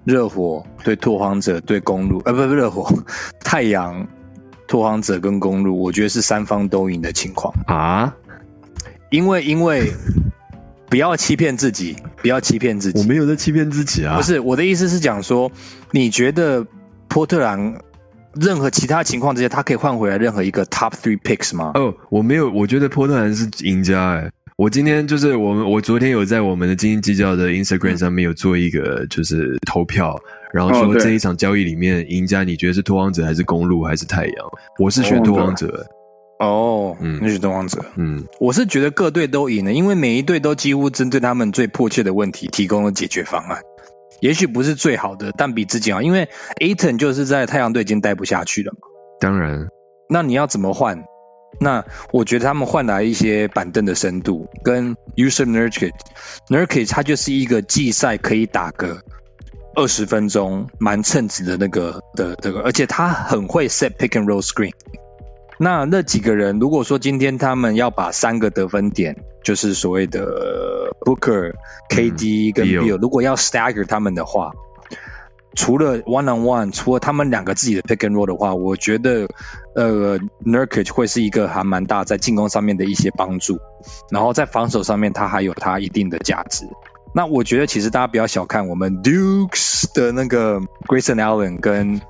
[0.04, 3.02] 热火、对拓荒者、对公路，呃，不不，热火、
[3.42, 4.06] 太阳、
[4.68, 8.14] 拓荒者跟公路，我觉得是三方都赢的情况啊。
[9.10, 9.92] 因为因为
[10.90, 12.98] 不要欺骗自己，不要欺骗自己。
[12.98, 14.16] 我没有在欺骗自己啊。
[14.16, 15.52] 不是，我的意思是讲说，
[15.92, 16.66] 你觉得
[17.08, 17.80] 波特兰
[18.34, 21.70] 任何其他情况之下，他可以换回来任何一个 top three picks 吗？
[21.76, 24.30] 哦，我没有，我觉得波特兰是赢家哎。
[24.56, 30.20] 我今天就是我们，我昨天有在我们的斤斤计较的 Instagram 上面有做一个就是投票，
[30.52, 34.34] 然后说这一场交易里面赢家你觉得是拓荒者还是公路还是太阳？
[34.78, 35.86] 我是选拓荒者。
[36.40, 37.84] 哦，嗯，那是东王者。
[37.96, 43.60] 嗯，我是觉得各队都赢了，因为每一队都几乎针对他们最迫切的问题提供了解决方案。
[44.20, 48.78] 也许不是最好的，但比之前好，因为 Aton 就是在太阳队已经待不下去了嘛。
[49.20, 49.68] 当然。
[50.08, 51.04] 那你要怎么换？
[51.60, 59.02] 那我觉得他们换来一些板凳的深度，跟 User Nurkic，Nurkic 他就是一个季赛可以打个
[59.74, 64.72] 二十分钟蛮称职的那个的这个，而且他很会 set pick and roll screen。
[65.62, 71.52] 那那几个人，如果说今天他们要把三个得分点，就是所谓的 Booker、
[71.90, 74.52] KD 跟 Bill，如果要 stagger 他们的话。
[75.52, 79.28] 除了 one on one，除了他们两个自己的 pick and roll 的话，我觉得
[79.74, 83.58] 呃 Nurkic 会是一个还蛮大在进攻上面的一些帮助，
[84.10, 86.66] 然后在防守上面他还有他一定的价值。
[87.12, 92.00] 那我觉得其实大家不要小看我们 Dukes 的那个 Grayson Allen 跟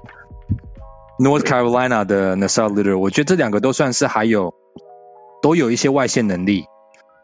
[1.20, 4.54] North Carolina 的 Nasar Little，我觉得这两个都算是还有
[5.42, 6.64] 都有一些外线能力。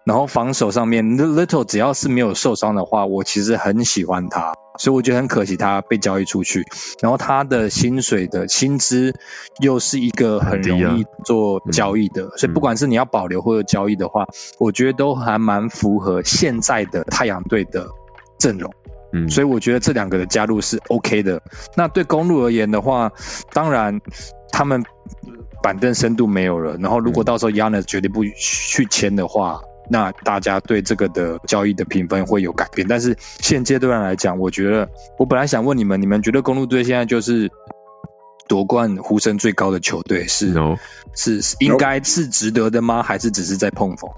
[0.05, 6.67] 然后防守上面，Little 只要是没有受伤的话，我其实很喜欢他，所以我觉得很可惜他被交易出去。
[7.01, 9.15] 然后他的薪水的薪资
[9.61, 14.27] 又是一个很容易做交易的，所以不管是你要保留或者交易的话，
[14.59, 17.89] 我觉得都还蛮符合现在的太阳队的
[18.39, 18.71] 阵容。
[19.25, 21.43] 嗯，所以我觉得这两个的加入是 OK 的。
[21.77, 23.13] 那对公路而言的话，
[23.53, 24.01] 当然
[24.53, 24.85] 他们
[25.63, 29.61] 板凳深度没有了，然后如果到时候 Yanis 决定不去签的话。
[29.89, 37.53] 那大家对这个的交易的评分会有改变，但是现阶段来讲，我觉得我本来想问你们，你们觉得公路队现在就是
[38.49, 40.53] 夺冠呼声最高的球队，是
[41.15, 43.05] 是应该是值得的吗？
[43.05, 44.11] 还是只是在碰风？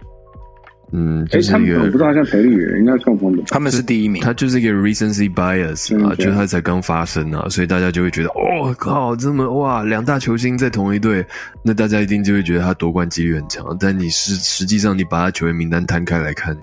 [0.90, 11.22] 嗯，就是一个我不知道像赔率应该共同的，他们是第一名，他就是一个 recency bias 啊，就他才刚发生啊，所以大家就会觉得，哦靠，这么哇，两大球星在同一队，
[11.62, 13.76] 那大家一定就会觉得他夺冠几率很强。
[13.78, 16.56] 但你实实际上你把他球员名单摊开来看，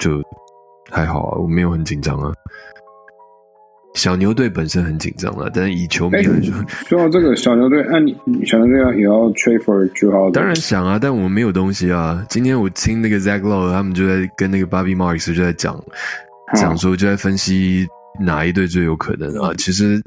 [0.00, 0.20] 就
[0.90, 2.32] 还好啊，我没有很紧张啊。
[3.98, 6.54] 小牛队本身很紧张了，但是以球迷来说，
[6.86, 10.32] 说到这个小牛队，那你小牛队要也要 trade for Holiday？
[10.32, 12.24] 当然想啊，但我们没有东西啊。
[12.28, 15.82] 今天我听那个 Zach Lowe 他们就在跟那个 Bobby Marks 就在讲，
[16.54, 17.88] 讲说就在分析
[18.20, 19.52] 哪一队最有可能啊。
[19.58, 20.00] 其实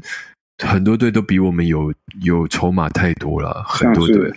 [0.63, 4.31] 很多队都比我们有有筹码太多了，很多队，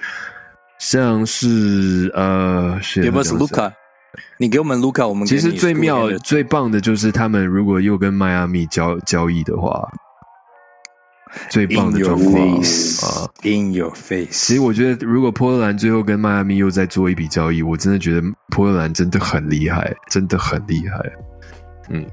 [0.81, 3.73] 像是呃，有没有卢卡？
[4.38, 9.88] 你给我们卢卡，我们其实最妙、最棒的就是他们如果又跟迈阿密交交易的话。
[11.50, 14.31] 最棒的状况啊！In your face。
[14.31, 21.12] 其实我觉得，如果波特兰最后跟迈阿密又再做一笔交易，我真的觉得波特兰真的很厉害，真的很厉害。
[21.90, 22.07] 嗯，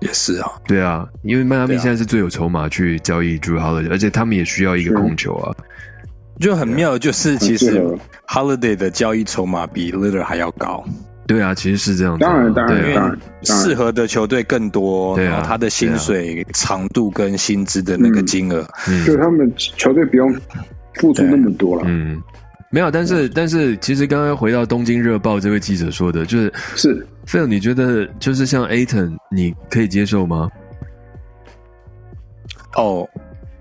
[0.00, 5.56] 也是啊，对啊，因为迈阿密现在是最有筹码去交易 Drew Holiday，而且他们也需要一个控球啊。
[6.38, 10.84] 就很妙，就是其实 Holiday 的交易筹码比 l i t t e r 还要高。
[11.28, 12.18] 对啊，其实是这样。
[12.18, 15.14] 当然，当然，当然，适合的球队更多。
[15.14, 18.66] 对啊，他的薪水长度跟薪资的那个金额，
[19.06, 20.34] 就他们球队不用
[20.94, 21.82] 付出那么多了。
[21.84, 22.20] 嗯，
[22.70, 30.48] 没有，但是，但是，其实刚刚回到东京热报这位记者说的，就是是 Phil，你觉得就是像 Aton，你可以接受吗？
[32.74, 33.06] 哦，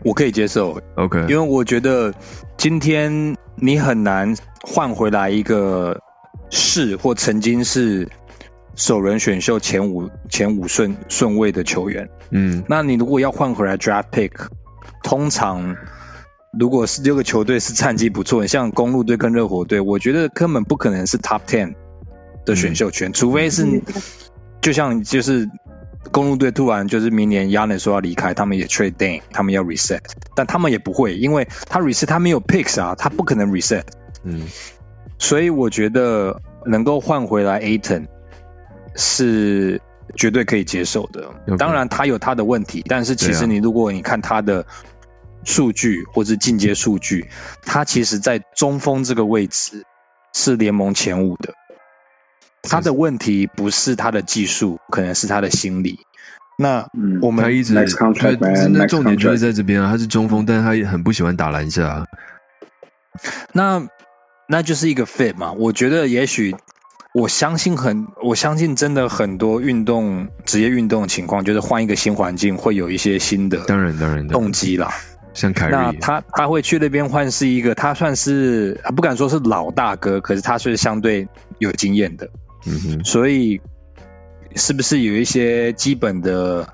[0.03, 0.81] 我可以接受。
[0.95, 2.13] OK，因为我觉得
[2.55, 5.99] 今天你很难换回来一个。
[6.49, 8.09] 是或曾经是
[8.75, 14.31] 首轮选秀前五前五顺顺位的球员，嗯，那你如果要换回来 draft pick，
[15.03, 15.75] 通常
[16.57, 21.73] 如果是六个球队是战绩不错，像公路队跟热火队，我觉得根本不可能是 top ten
[22.45, 23.81] 的选秀权，除非是
[24.61, 25.49] 就像就是
[26.11, 30.01] 公路队突然就是明年 Yanis 说要离开，他们也 trade down，他们要 reset，
[30.35, 33.83] 但他们也不会，因为他 reset 他没有 picks 啊，他不可能 reset，
[34.23, 34.47] 嗯。
[35.19, 38.05] 所以我觉得能够换回来 Aton
[38.95, 39.81] 是
[40.15, 41.31] 绝对可以接受的。
[41.57, 44.65] 当然他有他的问题，但是其实你如果你看他的
[45.43, 47.29] 数据或者进阶数据，
[47.63, 49.85] 他其实在中锋这个位置
[50.33, 51.53] 是联盟前五的。
[52.61, 55.99] 他的问题不是他的技术，可能是他的心理。
[56.59, 56.87] 那
[57.21, 57.81] 我们他一直他
[58.69, 62.05] 那重点就是在这边啊，他是中锋，但是他也很不喜欢打篮下。
[63.51, 63.87] 那。
[64.49, 66.55] 那就是一个 fit 嘛，我觉得也许，
[67.13, 74.93] 我相信很，我相信真的很多运动职业运动的情况，就是换一个新环境会有一些新的，当然当然动机啦。
[75.33, 81.27] 像凯瑞，那他他会去那边换是一个，他算是不敢说是老大哥，可是他是相对
[81.59, 82.29] 有经验的，
[82.65, 83.59] 嗯哼，所以
[84.55, 86.69] 是不是有一些基本的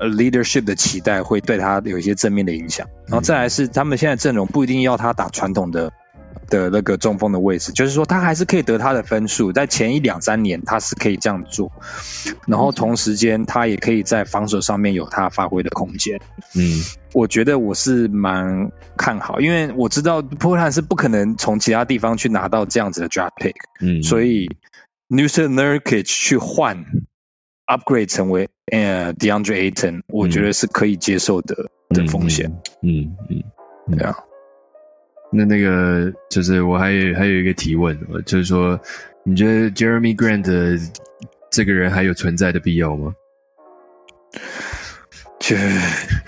[0.00, 2.88] leadership 的期待会对他有一些正面的影响？
[3.06, 5.92] 然后再来是他们现在阵容不一定要他打传统的。
[6.54, 11.72] 的那个中锋的位置，就是说他还是可以得他的分数，在前一两三年他是可以这样做，
[12.46, 16.20] 然后同时间他也可以在防守上面有他发挥的空间。
[16.54, 16.80] 嗯，
[17.12, 24.48] 我觉得我是蛮看好，因为我知道波兰是不可能从其他地方去拿到这样子的 draft pick，嗯，所以
[25.08, 26.84] Newton Nurkic 去换
[27.66, 32.60] upgrade 成为呃 DeAndre Ayton，我觉得是可以接受的的风险。
[32.82, 34.16] 嗯嗯，对啊。
[35.36, 38.78] 那那个就是我还有还有一个提问，就是说，
[39.24, 40.92] 你觉得 Jeremy Grant
[41.50, 43.14] 这个人还有存在的必要吗？
[45.40, 45.56] 就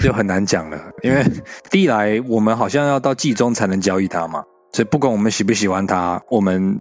[0.01, 1.25] 就很难讲了，因为
[1.71, 6.81] 第一来我们好像要到季中才能交易他嘛，所以不管我们喜不喜欢他，我们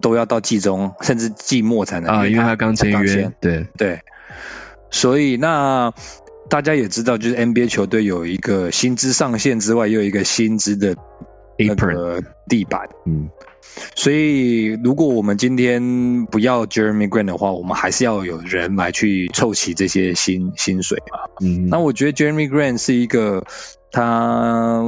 [0.00, 4.00] 都要到季中甚至季末才能啊，因为他刚签约，对对，
[4.90, 5.92] 所以那。
[6.48, 10.96] 大家也知道，就是 NBA 球队有一个薪资上限之外，又有一个薪资的
[11.58, 12.88] 那个地板。
[13.04, 13.30] 嗯，
[13.94, 21.30] 所以如果我们今天不要 Jeremy Grant 的话，我们还是要有人来去凑齐这些薪薪水嘛。
[21.40, 23.44] 嗯，那我觉得 Jeremy Grant 是一个，
[23.90, 24.84] 他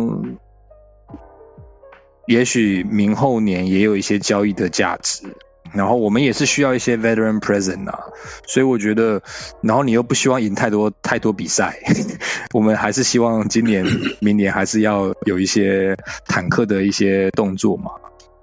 [2.26, 5.24] 也许明后年也有一些交易的价值。
[5.74, 8.04] 然后我们也是需要一些 veteran present 啊，
[8.46, 9.22] 所以我觉得，
[9.62, 11.78] 然后你又不希望赢太多太多比赛，
[12.54, 13.84] 我们还是希望今年、
[14.20, 17.92] 明年还是要有一些坦克的一些动作嘛。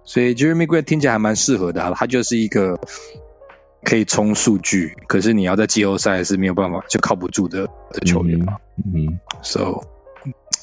[0.03, 2.79] 所以 Jeremy Grant 听起来还蛮适合的，他就是一个
[3.83, 8.57] 可以冲数据，可是你要在季后赛是没有办法就靠不住的的球员嘛。
[8.77, 9.81] 嗯，So，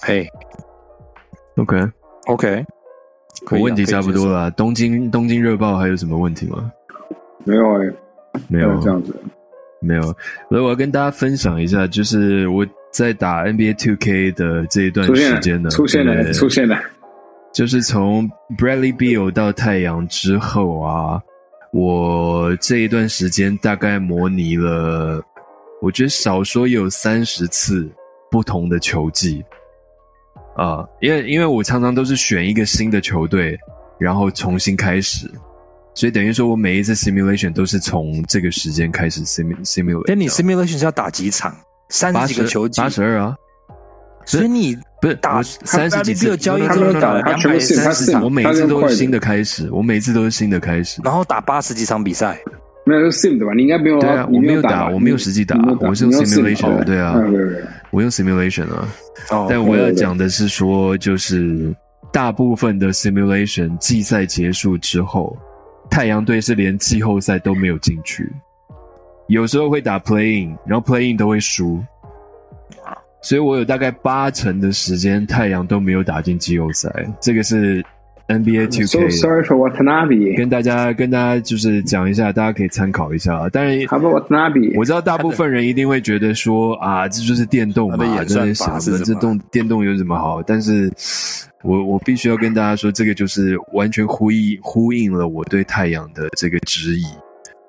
[0.01, 0.29] 嘿
[1.57, 2.65] ，OK，OK。
[3.51, 4.51] 我问题差不多了。
[4.53, 6.71] 东京东京热报还有什么问题吗？
[7.45, 7.93] 没有哎，
[8.49, 9.15] 没有这样子，
[9.81, 10.03] 没有。
[10.49, 16.79] 所以我要跟大家分享一下，就是我在打 NBA Two K 的这一段时间呢，出现了，出现了。
[17.53, 21.21] 就是从 Bradley Beal 到太阳之后啊，
[21.73, 25.23] 我这一段时间大概模拟了，
[25.83, 27.91] 我觉得少说也有三十次
[28.31, 29.45] 不同的球技。
[30.57, 33.59] 啊，因为因为我常常都是选一个新的球队，
[33.99, 35.31] 然后重新开始，
[35.95, 40.05] 所以等于说我每一次 simulation 都是从这个时间开始 sim simulate。
[40.07, 41.55] 但你 simulation 是要打几场？
[41.89, 42.81] 三十几个球季？
[42.81, 43.37] 八十二啊？
[44.25, 52.39] 所以你不是打三十几次交易，他没有打，他全部三十场，我每次都是新的开始，我每次都是新的开始，然后打八十几场比赛，
[52.87, 53.53] 没有是 sim 的吧？
[53.53, 57.15] 你应该没有对啊，我没有打，我没有实际打，我是用 simulation，对啊，
[57.93, 58.89] 我用 simulation 啊。
[59.49, 61.73] 但我要讲的是说，就是
[62.13, 65.37] 大部分的 simulation 季赛结束之后，
[65.89, 68.29] 太阳队是连季后赛都没有进去，
[69.29, 71.81] 有时候会打 playing，然后 playing 都会输。
[73.25, 76.91] 所以我有大概八成的时间，太阳都没有打进季后赛。
[77.21, 77.85] 这个是
[78.33, 79.11] NBA Two K。
[79.11, 80.37] So sorry for Watanabe。
[80.37, 83.49] 跟大家跟大家就是讲一下，大家可以参考一下。
[83.51, 84.73] 当然，How about Watanabe？
[84.77, 90.43] 我知道大部分人一定会觉得说啊，这就是电动嘛，这些小的这动电动有什么好？
[90.43, 90.93] 但是
[91.63, 97.05] 我我必须要跟大家说，这个就是完全呼应呼应了我对太阳的这个质疑，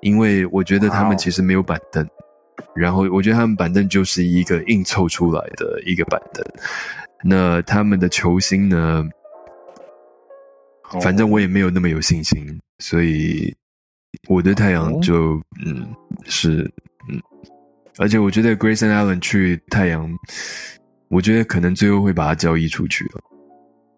[0.02, 2.06] 因为我觉得他们其实没有板凳。
[2.76, 6.44] 然后我觉得他们板凳就是一个硬凑出来的一个板凳。
[7.24, 9.08] 那他们的球星呢？
[11.02, 13.54] 反正我也没有那么有信心，所以
[14.28, 15.88] 我对太阳就嗯
[16.26, 16.70] 是
[17.10, 17.20] 嗯，
[17.98, 20.10] 而且我觉得 Grayson Allen 去太阳，
[21.10, 23.22] 我觉得可能最后会把他交易出去了。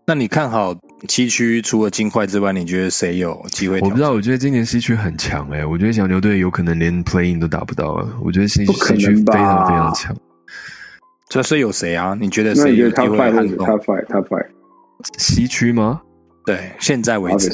[0.08, 0.76] 那你看好
[1.08, 3.80] 西区除了金块之外，你觉得谁有机会？
[3.80, 8.08] 我不知道，我觉得今年西区很强哎，我觉得小牛队有可能连 playing 都打不到啊。
[8.22, 10.16] 我觉得西西区非常非常强。
[11.28, 12.16] 这是有谁啊？
[12.22, 14.46] 你觉得谁有机会撼动？Top five，Top five，
[15.18, 16.02] 西区吗？
[16.46, 17.50] 对，现在为止。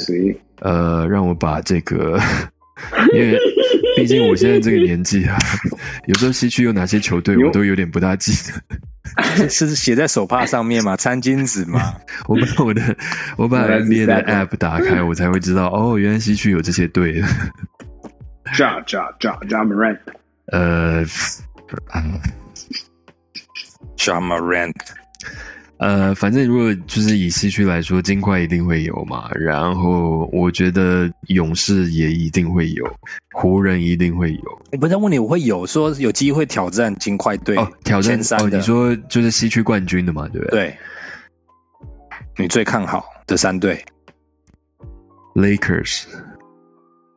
[0.60, 2.18] 呃，让我把这个，
[3.12, 3.38] 因为
[3.96, 5.36] 毕竟我现在这个年纪啊，
[6.06, 8.62] 有时候西区有哪些球队，我都有点不大记得。
[9.50, 10.96] 是写在手帕上面吗？
[10.96, 11.96] 餐巾纸吗？
[12.28, 12.96] 我把我的
[13.36, 17.20] 我把 NBA 的 App 打开，我才会知道哦，原来西区有这些队。
[18.54, 19.98] Ja Ja Ja Ja Morant，
[20.46, 21.04] 呃
[23.96, 24.74] ，Ja Morant。
[25.82, 29.28] 呃，反正如果就是以西区来说，金块一定会有嘛。
[29.34, 32.86] 然后我觉得勇士也一定会有，
[33.32, 34.62] 湖人一定会有。
[34.70, 40.60] 我不是问你，我会有说有机会挑战金块队哦，挑战三哦，你说就是西区冠军的嘛，对不对？
[40.68, 40.76] 对。
[42.38, 43.84] 你最看好的三队
[45.34, 46.04] ？Lakers。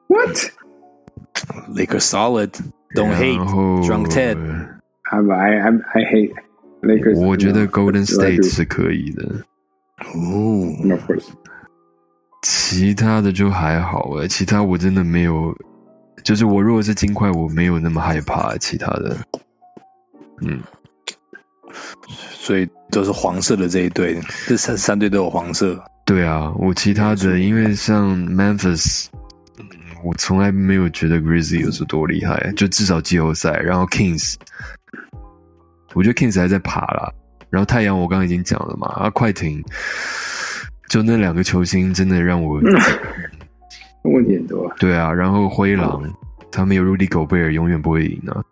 [0.08, 2.50] What？Lakers solid.
[2.96, 3.38] Don't hate.
[3.86, 4.38] Drunk Ted.
[5.04, 6.34] I I'm I hate.
[7.16, 9.24] 我觉得 Golden State 是可以的。
[10.14, 11.28] 哦，Of course。
[12.42, 15.56] 其他的就还好哎，其他我真的没有，
[16.24, 19.18] 就是我如果是金块，我没有那么害怕其他的。
[20.42, 20.62] 嗯，
[22.08, 25.84] 所以都是黄色的这一队，这三三队都有黄色。
[26.06, 29.08] 对啊，我其他的，因为像 Memphis，
[30.04, 34.36] 我从来没有觉得 Grizzlies 有多厉害，就至少季后赛，然后 Kings。
[35.96, 37.12] 我觉得 Kings 还在爬啦，
[37.50, 39.64] 然后太阳我刚刚已经讲了嘛，啊快艇，
[40.90, 42.60] 就那两个球星真的让我
[44.04, 44.72] 问题很多。
[44.78, 46.04] 对啊，然后灰狼
[46.52, 48.44] 他们有 Rudy Gobert，永远不会赢啊。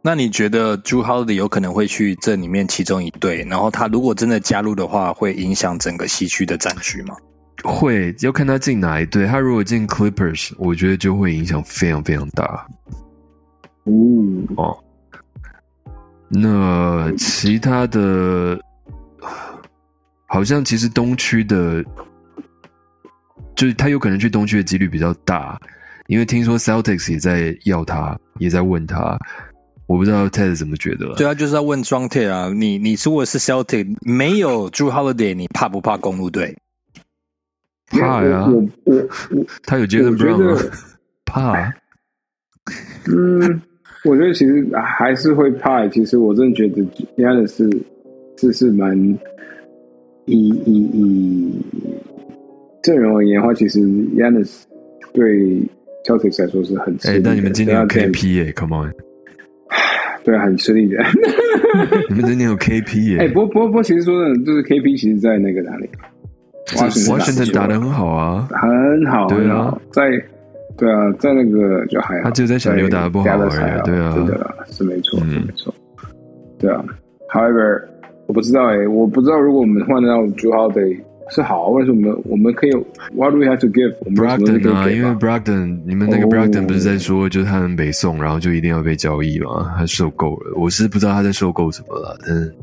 [0.00, 3.44] 那你觉得 Drew Holiday 有可能会去这里面其中一队？
[3.50, 7.16] 然后他如果真的加入的话，会影响整个西区的战局吗？
[7.64, 9.26] 会，要看他进哪一队。
[9.26, 12.66] 他如果进 Clippers，我觉得就会影响非常非常大。
[14.56, 14.78] 哦。
[16.30, 18.60] 那其他的，
[20.26, 21.82] 好像其实东区的，
[23.56, 25.58] 就是他有可能去东区的几率比较大，
[26.06, 29.18] 因为听说 Celtics 也在要他，也在问他，
[29.86, 31.14] 我不知道 Ted 怎么觉得。
[31.14, 36.58] 对啊，就是要问庄 Ted 啊，你你如果是 Celtics 没有 Drew Holiday，你怕不怕公路队？
[37.86, 40.70] 怕呀，我我他有 Jalen Brown
[41.24, 41.72] 怕。
[43.06, 43.62] 嗯。
[44.04, 45.86] 我觉得其实还是会怕。
[45.88, 46.82] 其实我真的觉得
[47.16, 47.70] Yanis 是
[48.36, 48.96] 是是蛮
[50.26, 51.52] 以以以
[52.82, 53.80] 阵容而言的话，其实
[54.16, 54.62] Yanis
[55.12, 55.60] 对
[56.06, 57.18] Celtics 来说是很吃力。
[57.18, 58.92] 哎，但你们今年有 KP 耶，Come on！
[60.24, 60.96] 对啊，很吃力的。
[62.08, 63.18] 你们今年有 KP 耶？
[63.26, 65.88] 哎，不不不，其实说的，就是 KP 其实在那个哪里？
[66.76, 70.02] 华盛顿打的很好啊，很好，对啊，在。
[70.78, 73.82] 对啊，在那个就还好，他只有在小牛打的不好而已。
[73.84, 75.74] 对啊，是的，是没错，是没错。
[76.56, 76.84] 对啊
[77.34, 77.82] ，However，
[78.28, 80.96] 我不知道哎，我不知道如果我们换到 Drew Holiday
[81.30, 82.70] 是好，为什么我们可以
[83.14, 89.74] ？What do we have to give？Brogden 啊，因为 Brogden，你们那个 Brogden 不是在说，就是他们北宋，然后就一定要被交易嘛？
[89.76, 92.54] 他受够了，我是不知道他在受够什么了，但是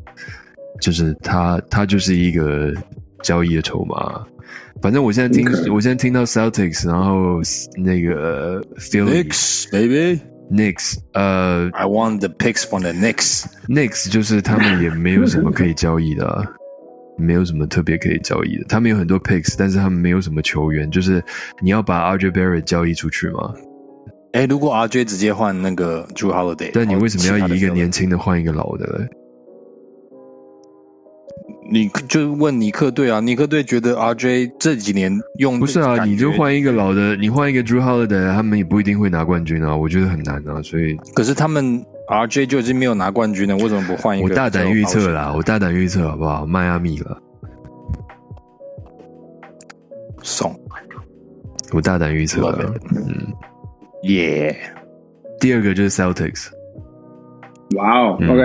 [0.79, 2.73] 就是他，他就是一个
[3.21, 4.25] 交易的筹码。
[4.81, 7.39] 反正我现在听，我现在听到 Celtics，然后
[7.77, 13.45] 那个 Felix baby，Knicks，呃，I want the picks from the Knicks。
[13.67, 16.45] Knicks 就是他们也没有什么可以交易的，
[17.17, 18.65] 没有什么特别可以交易的。
[18.67, 20.91] 他们有很多 picks，但是他们没有什么球员。
[20.91, 21.23] 就是
[21.61, 23.53] 你要把 RJ Barrett 交易出去吗？
[24.33, 29.07] 哎，如果 RJ 直接换那个 Drew Holiday，但你为什么要以一个年轻的换一个老的？
[31.67, 40.95] 你就问尼克队啊，尼克队觉得 RJ 这几年用不是啊，你就换一个老的，你换一个 Drew Holiday，他们也不一定会拿冠军啊，我觉得很难啊，所以。
[41.15, 44.27] 可是他们 RJ 就已经没有拿冠军了，为什么不换一个？
[44.29, 46.45] 我大胆预测啦，我大胆预测好不好？
[46.45, 47.17] 迈阿密了，
[50.21, 50.55] 送。
[51.73, 53.33] 我大胆预测了，嗯，
[54.03, 54.55] 耶。
[55.39, 56.49] 第二个就是 Celtics。
[57.75, 58.41] 哇哦，OK，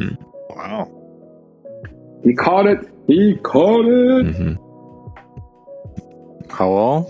[0.00, 0.16] 嗯，
[0.56, 0.88] 哇哦。
[2.24, 2.88] He called it.
[3.06, 4.26] He called it.
[4.26, 4.58] 嗯哼，
[6.48, 7.04] 好哦。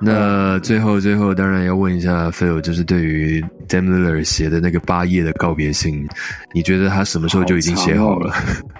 [0.00, 6.06] 那最后最后，当然要问一下 Phil，就是对于 d a m l e r 写的那个八页的告别信，
[6.54, 8.32] 你觉得他什么时候就已经写好了？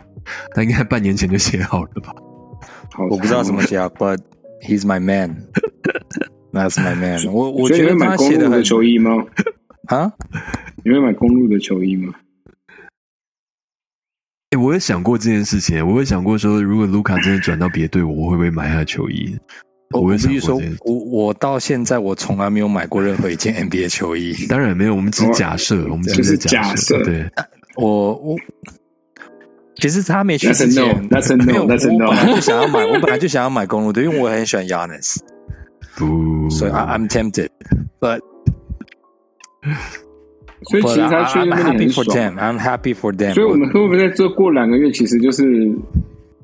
[0.54, 2.14] 他应该半年前就写好了吧？
[3.10, 4.18] 我不知道怎么写，But
[4.62, 5.36] he's my man.
[6.52, 7.26] That's my man.
[7.32, 9.10] 我我觉得他写的球衣吗？
[9.88, 10.12] 啊？
[10.84, 12.14] 你会买公路的球衣吗？
[14.50, 15.86] 哎，我也想过这件事情。
[15.86, 19.38] 我也想过说，如果卢卡真的转到别队，我会不会买他的球衣？
[19.90, 24.46] 我必须说，我我到现在我从来没有买过任何一件 NBA 球衣。
[24.48, 27.02] 当然没有，我们只是假设，我们只是假设。
[27.04, 27.30] 对，
[27.76, 28.36] 我我
[29.76, 31.08] 其实他没去之前，
[31.44, 31.76] 没有，我本
[32.16, 35.18] 来就想要买，我本来就想要买公路队，因为我很喜欢 Yanis。
[35.96, 38.20] 不，所以 I'm tempted，but。
[40.64, 42.06] 所以其实他去那边很爽。
[42.36, 43.32] I'm happy for them。
[43.34, 45.44] 所以我们会不会在这过两个月，其实就是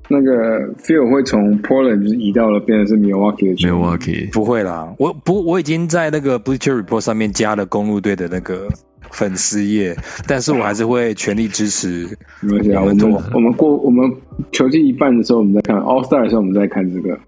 [0.08, 4.30] 那个 Phil 会从 Portland 就是移到了变成是 Milwaukee 的 Milwaukee？
[4.32, 8.68] 不会啦，我不我已经在那个 Bleacher Report 上面加了公路队的那个
[9.10, 9.96] 粉丝页，
[10.28, 12.16] 但是我还是会全力支持。
[12.40, 14.12] 没关系啊，我们我们过我们
[14.52, 17.18] 球季一半的时候，我们再看 All Star 的时候，我们再看这个。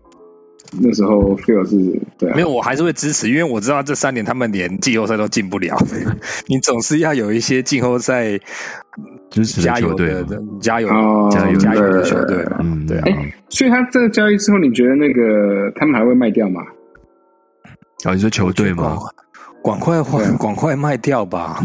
[0.81, 5.77] 那时候 feel 是对，没有，我还是会支持，因为我知道这三年他们连季后赛都进不了，
[6.49, 8.39] 你总是要有一些季后赛
[9.31, 10.25] 支持加油的
[10.61, 10.89] 加油
[11.31, 13.07] 加油加油的球队，嗯，对啊。
[13.49, 16.63] 所以他这个交易之后，你觉得那个他们还会卖掉吗？
[18.05, 18.99] 啊，你说球队吗？
[19.65, 21.65] 赶快换，赶 快卖掉吧。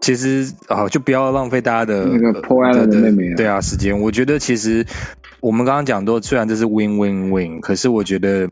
[0.00, 4.00] 其实啊，就不要浪费大家的那个破案的妹妹，对啊，时间。
[4.00, 4.86] 我觉得其实。
[5.42, 8.48] 我们刚刚讲到，虽然这是 win win win，可是我觉得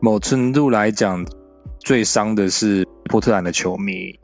[0.00, 1.24] 某程度来讲，
[1.78, 4.18] 最伤的是波特兰的球迷。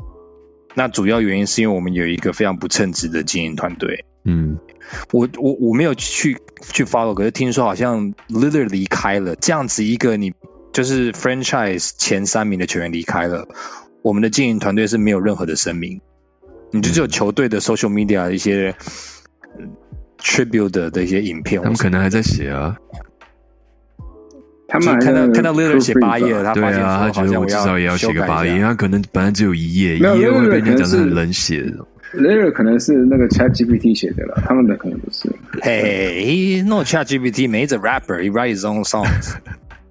[0.74, 4.06] 那主要原因是因为我们有一个非常不称职的经营团队。
[4.24, 4.58] 嗯，
[5.12, 6.38] 我我我没有去
[6.72, 10.34] 去 follow，可是听说好像 Lillard 离开了，这样子一个你
[10.72, 13.46] 就是 franchise 前三名的球员离开了，
[14.02, 16.00] 我们的经营团队是没有任何的声明，
[16.72, 18.74] 你就只有球队的 social media 一些。
[20.20, 22.76] Tribute 的一些影片，他们可能还在写啊。
[24.68, 28.60] 他们看到看到 Lillard 写八页，他对啊，他觉得我至少也要写个八页。
[28.60, 31.84] 他可能本来只有一页，一页会被人家讲成冷血的。
[32.14, 35.28] Lillard 可能是那个 Chat GPT 写的了，他们的可能不是。
[35.60, 38.20] Hey, he no Chat GPT, he's a rapper.
[38.20, 39.34] He writes his own songs.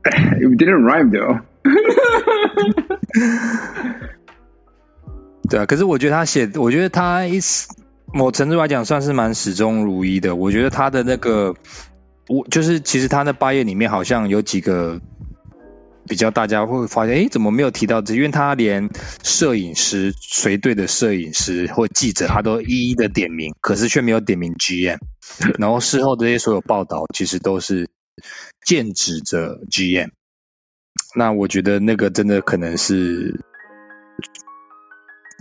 [0.06, 1.42] It didn't rhyme though.
[5.50, 7.42] 对啊，可是我觉得他写，我觉得他一。
[8.14, 10.36] 某程度来讲，算是蛮始终如一的。
[10.36, 11.56] 我觉得他的那个，
[12.28, 15.00] 我就是其实他那八页里面好像有几个
[16.08, 18.16] 比较，大家会发现，哎，怎么没有提到这？
[18.16, 18.90] 因为他连
[19.24, 24.98] 摄影师、随队的摄影师或记者，他都一一的点名，可是却没有点名 GM。
[25.60, 27.90] 然后事后这些所有报道，其实都是
[28.66, 30.10] 剑指着 GM。
[31.16, 33.40] 那我觉得那个真的可能是。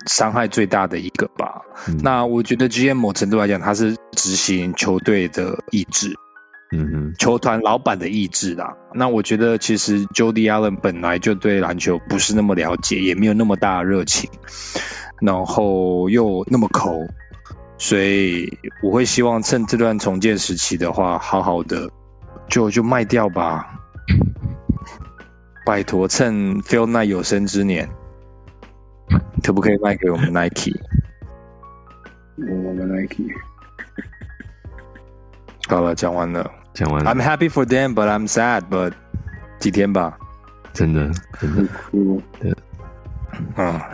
[0.07, 1.63] 伤害最大的一个吧。
[2.03, 6.17] 那我觉得 GM 某程度来讲，他是执行球队的意志，
[6.73, 8.77] 嗯哼，球团老板的意志啦。
[8.95, 14.31] 那我觉得其实 Jody Allen 本来就对篮球不是那么了解，也没有那么大的热情，
[15.21, 17.07] 然后又那么抠，
[17.79, 21.91] 所以我会希望趁这段重建时期的话，好好的
[22.49, 23.75] 就就卖掉吧。
[25.67, 27.91] 拜托，趁 Phil Knight 有生之年。
[29.43, 30.75] 可不可以卖给我们 Nike？
[32.37, 33.25] 我们 Nike。
[35.69, 37.11] 好了，讲完了，讲完了。
[37.11, 38.65] I'm happy for them, but I'm sad.
[38.71, 38.93] But
[39.59, 40.17] 几天吧。
[40.73, 41.65] 真的，真的。
[42.41, 42.55] 对。
[43.55, 43.91] 啊，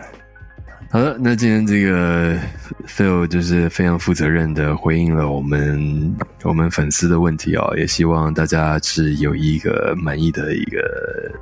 [0.91, 2.39] 好的，那今天这个
[2.87, 11.33] Phil 就是非常负责任的回应了我们我们粉丝的问题哦，也希望大家是有一个满意的一个。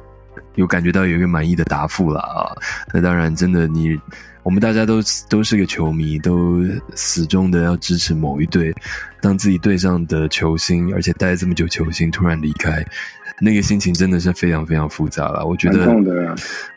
[0.55, 2.51] 有感觉到有一个满意的答复了啊。
[2.93, 3.99] 那当然，真的你
[4.43, 6.65] 我们大家都都是个球迷，都
[6.97, 8.75] 始终的要支持某一队。
[9.21, 12.85] 当自己队上的球星，而且待这么久球星突然离开，
[13.41, 15.47] 那个心情真的是非常非常复杂了。
[15.47, 15.95] 我觉得，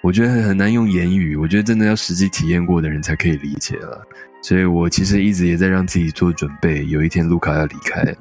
[0.01, 1.35] 我觉得很难用言语。
[1.35, 3.99] 我觉得真的要实际体验过的人才可以理解了。
[4.43, 8.15] 所以我其实一直也在让自己做准备，有一天卢卡要离开，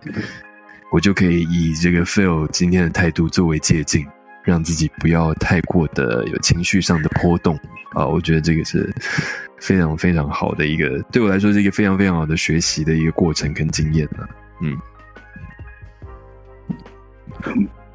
[0.91, 4.07] 我就可以以这个 Phil 今天的态度作为借鉴，
[4.45, 7.59] 让自己不要太过的有情绪上的波动
[7.95, 8.07] 啊。
[8.07, 8.95] 我觉得这个是
[9.59, 14.29] 非常非常好的一个，对我来说是一个非常非常好的学习的一个过程跟经验了。
[14.61, 14.79] 嗯，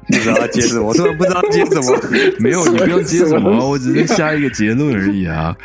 [0.06, 1.98] 不知道接什么，我突然不知道接什么。
[2.40, 5.56] 没有，你不用接什么，我只是下一个结论而已啊。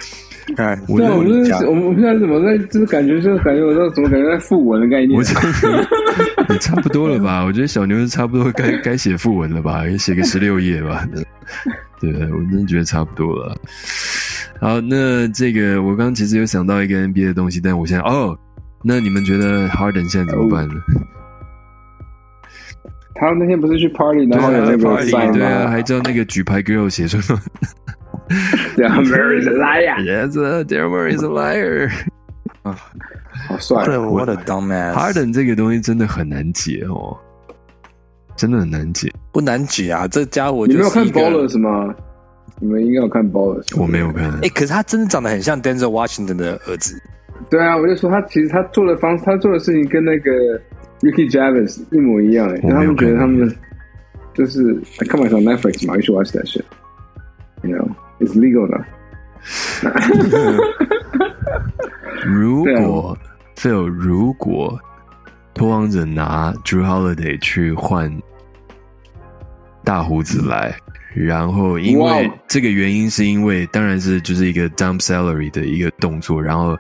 [0.58, 2.58] 哎，我我们我们现在怎么在？
[2.68, 5.18] 就是感觉，就是感觉，我这怎么感觉在复文的概念？
[5.18, 5.24] 我
[6.54, 7.44] 也 差不多了吧？
[7.44, 9.88] 我觉得小牛是差不多该该写复文了吧？
[9.88, 11.04] 也写个十六页吧？
[12.00, 13.56] 对，我真的觉得差不多了。
[14.60, 18.38] 好，那这个我刚刚其实有想到一个 NBA 的东西，但我现在哦，
[18.84, 20.76] 那你们觉得 Harden 现在怎么办呢？
[23.16, 27.18] 他那天不是去 party，然后有那个对啊，还叫那个举牌 girl 写出。
[27.18, 27.40] Daryl
[28.30, 30.00] Murray is a liar.
[30.04, 31.90] Yes, Murray is a liar.
[32.64, 32.76] 啊，
[33.48, 34.94] 好帅！What a dumbass.
[34.94, 37.16] Harden 这个东西真的很难解哦，
[38.36, 39.12] 真的很难解。
[39.32, 41.94] 不难解啊，这家伙你没有看 Ballers 吗？
[42.60, 43.80] 你们应该有看 Ballers。
[43.80, 44.32] 我没有看。
[44.42, 47.00] 哎，可是他真的长得很像 Denzel Washington 的儿子。
[47.50, 50.32] 对啊，我就说他其实他做的方，他做的事情跟那个
[51.02, 52.50] Ricky Javis 一模一样。
[52.50, 53.54] 哎，他们觉得他们
[54.34, 54.74] 就是
[55.08, 57.88] 看完上 Netflix 嘛，一起 watch that shit，you know。
[58.26, 58.86] Is legal 的。
[62.26, 63.18] 如果
[63.56, 64.80] Phil 如果
[65.54, 68.12] 托王者拿 Drew Holiday 去换
[69.84, 70.76] 大胡子来，
[71.14, 76.78] 然后因为这个原因，是因为当然是就是一个 dump salary 的一个动作，然后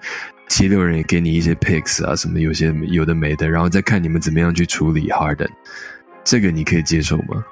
[0.49, 5.49] 七六人也给你一些 picks 啊什么有些有的没的，然后再看你们怎么样去处理 Harden，
[6.23, 7.45] 这个你可以接受吗？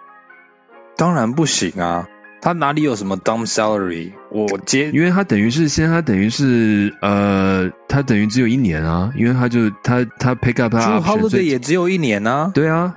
[0.97, 2.07] 当然不行啊。
[2.43, 4.11] 他哪里有什么 dumb salary？
[4.29, 12.93] 我接，因为他等于是现在他等于是呃，他等于只有一年啊，因为他就他他 pick up 他，Holiday 也只有一年啊，对啊，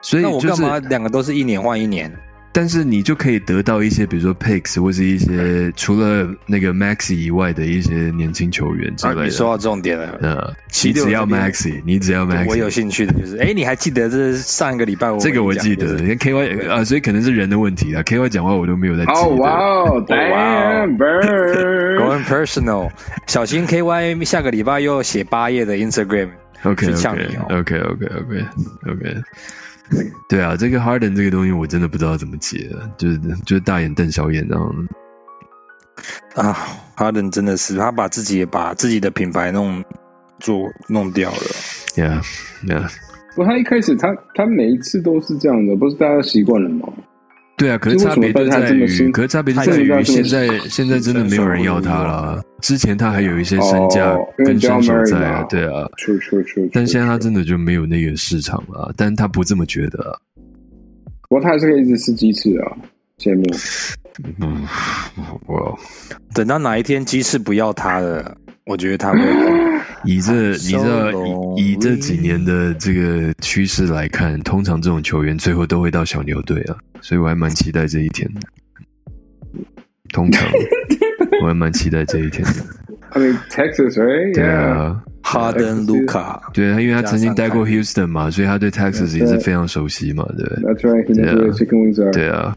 [0.00, 2.16] 所以那我干嘛两个都是一年换一年？
[2.54, 9.24] 但是你就可以得到一些，比如说 picks 或是一些除了那个 Maxi 以外的一些年轻球员之类的。
[9.24, 12.46] 你说到重点了，呃，你只要 Maxi，你只要 Maxi。
[12.48, 19.12] 我有兴趣的就是，哎，你还记得这上一个礼拜我这个我记得，KY 啊，所以可能是人的问题啊，KY 讲话我都没有在记。
[19.12, 20.92] 哦哇哦， Damn，Going
[22.26, 22.90] personal，
[23.26, 26.86] 小心 KY 下个礼拜又写八页的 Instagram，OK
[27.48, 28.44] OK OK OK
[28.90, 29.22] OK。
[30.28, 34.88] 对啊，这个 Harden 这个东西我真的不知道怎么解，就是就是大眼瞪小眼这样。
[36.34, 36.56] 啊
[36.96, 39.84] ，Harden 真的是他把自己把自己的品牌弄
[40.38, 40.58] 做
[40.88, 41.36] 弄掉了。
[41.94, 42.22] Yeah,
[42.64, 42.90] yeah。
[43.34, 46.88] 不，他一开始他他每一次都是这样的，不是大家习惯了吗？
[47.56, 52.42] 对啊，可是差别就在于，可是差别就在于，现在现在真的没有人要他了。
[52.60, 55.88] 之前他还有一些身价跟身手在啊，对啊，
[56.72, 58.92] 但现在他真的就没有那个市场了。
[58.96, 60.18] 但他不这么觉得。
[61.28, 62.76] 不过他还是可以一直吃鸡翅啊，
[63.16, 63.42] 节目。
[64.40, 64.66] 嗯，
[65.46, 65.78] 我
[66.34, 68.36] 等到哪一天鸡翅不要他了。
[68.64, 69.18] 我觉得他会
[70.04, 71.10] 以这你知道
[71.56, 78.40] 以以这几年的这个趋势来看，通常这种球员最后都会到小牛队啊，所以我还蛮期待这一天的。
[80.12, 80.46] 通常
[81.42, 82.50] 我还蛮期待这一天的。
[83.10, 84.34] I mean Texas, right?
[84.34, 90.46] 对啊，哈登、卢卡，对啊，因为他曾经待过 Houston 嘛，所以他对 Texas 也是非常熟悉嘛，对。
[90.62, 92.12] That's right.
[92.12, 92.56] 对啊。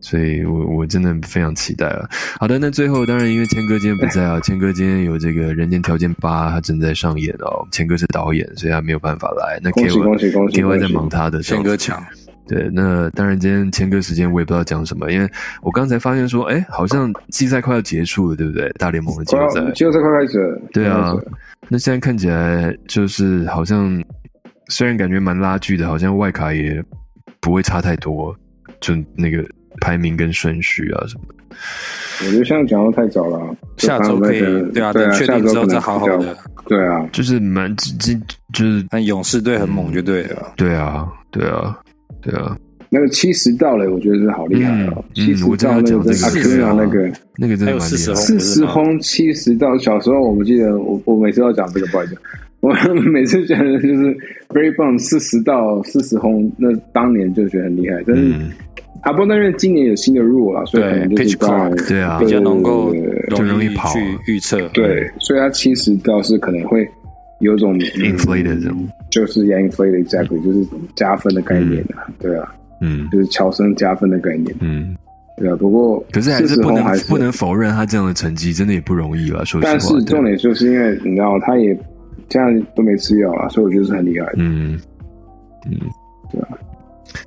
[0.00, 2.08] 所以我我真的非常期待啊！
[2.38, 7.66] 好的，那最后当然因为谦哥今天不在啊，谦哥今天有这个人间条件八，他正在上演哦。
[7.72, 9.58] 谦哥是导演，所以他没有办法来。
[9.60, 11.42] 那 K Y K Y 在忙他的。
[11.42, 12.00] 谦哥强。
[12.46, 15.28] 对，那当然今天谦哥时间我也不知道讲什么，因为
[15.62, 18.70] 我刚才发现说，哎，好像季赛快要结束了，对不对？
[18.78, 20.60] 大联盟的季后赛，季后赛快开始了。
[20.72, 21.12] 对啊，
[21.68, 24.02] 那现在看起来就是好像
[24.68, 26.82] 虽然感觉蛮拉锯的，好像外卡也
[27.40, 28.34] 不会差太多，
[28.80, 29.44] 就那个。
[29.80, 33.56] 排名跟顺序啊什么的，我觉得现在讲的太早了。
[33.76, 34.40] 下周可以，
[34.72, 36.36] 对啊，等确定之后再好好的。
[36.66, 38.12] 对啊，就是蛮这
[38.52, 40.52] 就是，但勇士队很猛，就对了。
[40.56, 41.78] 对啊，对啊，
[42.20, 42.56] 对啊。
[42.90, 44.94] 那个七十到了，我觉得是好厉害啊！
[45.14, 48.14] 七十到那个阿 Q 啊，那个那个真的蛮厉害。
[48.14, 52.16] 四十轰七十到，小时候我不记得，我我每次都讲这个，不好意思，
[52.60, 52.72] 我
[53.12, 54.16] 每次觉得就是
[54.48, 58.32] very 棒，四十到四十轰，那当年就觉得很厉害，但是。
[59.02, 62.92] 啊，不过因为今年有新的 rule 了，所以可能就是当对啊，比较能够
[63.36, 64.68] 就容易跑去预测。
[64.68, 66.88] 对，所以它其实倒是可能会
[67.40, 74.96] 有种 inflated 这种，就是 inflated exactly 就是加分的概念啊，对啊，嗯，就是乔生加分的概念，嗯，
[75.36, 75.54] 对啊。
[75.54, 79.72] 不过可是还是不能是不能否认他这样的成绩真的也不容易了，说实话。
[79.72, 81.78] 但是重点就是因为你知道他也
[82.28, 84.32] 这样都没吃药啊，所以我觉得是很厉害的。
[84.38, 84.80] 嗯
[85.66, 85.78] 嗯，
[86.32, 86.57] 对啊。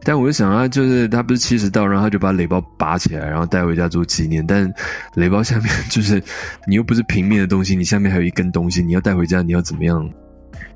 [0.03, 4.45] 但我就想啊，就是他不是七十道，然后他就把雷包拔起来，然后带回家做纪念。
[4.45, 4.71] 但
[5.15, 6.21] 雷包下面就是
[6.67, 10.09] 你又不是平面的东西，你下面还有一根东西，你要带回家，你要怎么样？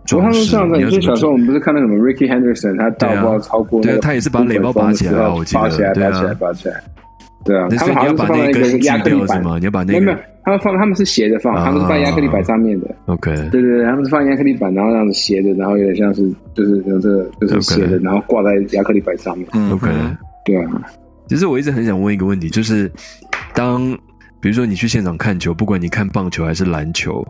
[0.07, 6.83] 他们这样子，就小时候我们不是看那什么 Ricky Henderson，他到不超过，对啊，他也是把雷包拔起来，我记得，拔起来，拔起来，拔起来。
[7.45, 9.57] 对啊，他们好像是放在一个亚克力板吗？
[9.59, 12.95] 你要把那个没有，他们放他们是斜着放，他们是放亚克力板上面的。
[13.05, 19.47] OK，对对对，他们是放亚克力板，然后这样子斜着，然后有点像是就是用这个就是斜着，然后挂在亚克力板上面。
[19.71, 19.87] OK，
[20.43, 20.81] 对啊。
[21.27, 22.91] 其实我一直很想问一个问题，就是
[23.53, 23.95] 当
[24.39, 27.23] 比如说你去现场看球，不管你看棒球还是篮球，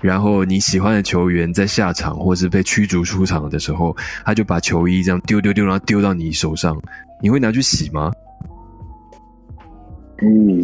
[0.00, 3.94] 然后你喜欢的球员在下场或是被驱逐出场的时候，
[4.24, 6.74] 他就把球衣这样丢丢丢，然后丢到你手上，
[7.22, 8.10] 你会拿去洗吗？
[10.22, 10.62] 嗯，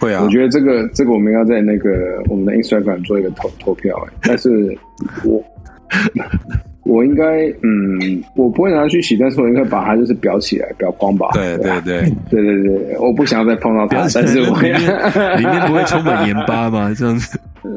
[0.00, 0.22] 会啊。
[0.22, 4.76] 我觉得这个这个我们要在那个我们的 Instagram 做一个投投票，哎，但是
[5.24, 5.42] 我
[6.84, 11.28] 我应该嗯，我不会拿去洗，但是我应该把它就是裱起来，裱光吧。
[11.32, 14.80] 对对对对对对，我不想要再碰到它，但是我里面
[15.40, 16.92] 里面不会充满盐巴吗？
[16.96, 17.38] 这样子？
[17.62, 17.70] 呃，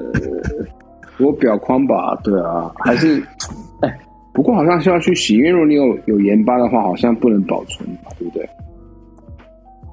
[1.20, 3.24] 我裱框吧，对啊，还是
[3.82, 3.98] 哎，
[4.34, 7.88] 不过好像是要去洗，因为如果你有有盐巴的话，好像不能保存，
[8.20, 8.48] 对不对？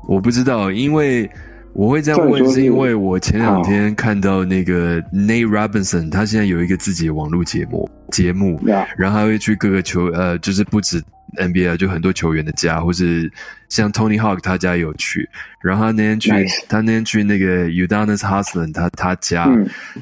[0.09, 1.28] 我不知道，因为
[1.72, 8.61] 我会这样问，是因为我前两天看到那个 Nate Robinson，他现在有一个自己的网络节目，节目，
[8.96, 11.02] 然后他会去各个球，呃，就是不止
[11.36, 13.28] NBA，就很多球员的家，或是
[13.68, 15.28] 像 Tony Hawk 他家有去，
[15.61, 16.30] 然后他那天去，
[16.68, 19.48] 他那天去那个 Udonis Haslam 他他家，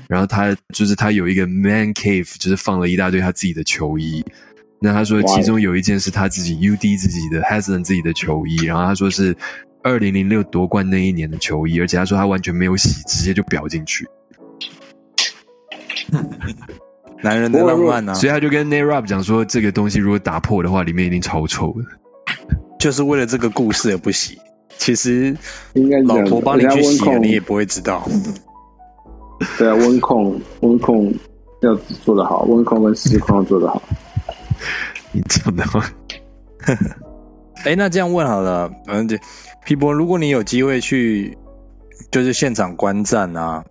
[0.09, 4.22] 然后他就是他有一个 Man Cave，就是放了一大堆他自己的球衣。
[4.78, 9.34] 那他说，其中有一件是他自己 UD 自己的 Haslam 自己的球衣，然后他说是。
[9.83, 14.09] 二零零六夺冠那一年的球衣，而且他说他完全没有洗，直接就裱进去。
[17.22, 18.14] 男人的浪漫啊？
[18.14, 21.85] 所以他就跟 Nate Rob 讲说，这个东西如果打破的话，里面一定超臭的。
[22.80, 24.39] 就是为了这个故事而不洗。
[24.78, 25.37] 其实
[25.74, 28.09] 应该老婆帮你去洗，你也不会知道。
[29.57, 31.14] 对啊，温控温控
[31.61, 31.74] 要
[32.05, 33.80] 做得好，温控跟湿控要做得好。
[35.12, 35.89] 你讲的话，
[37.64, 39.18] 哎，那这样问好了，反正。
[39.65, 41.39] 皮博，如果你有机会去，
[42.11, 43.65] 就是现场观战啊，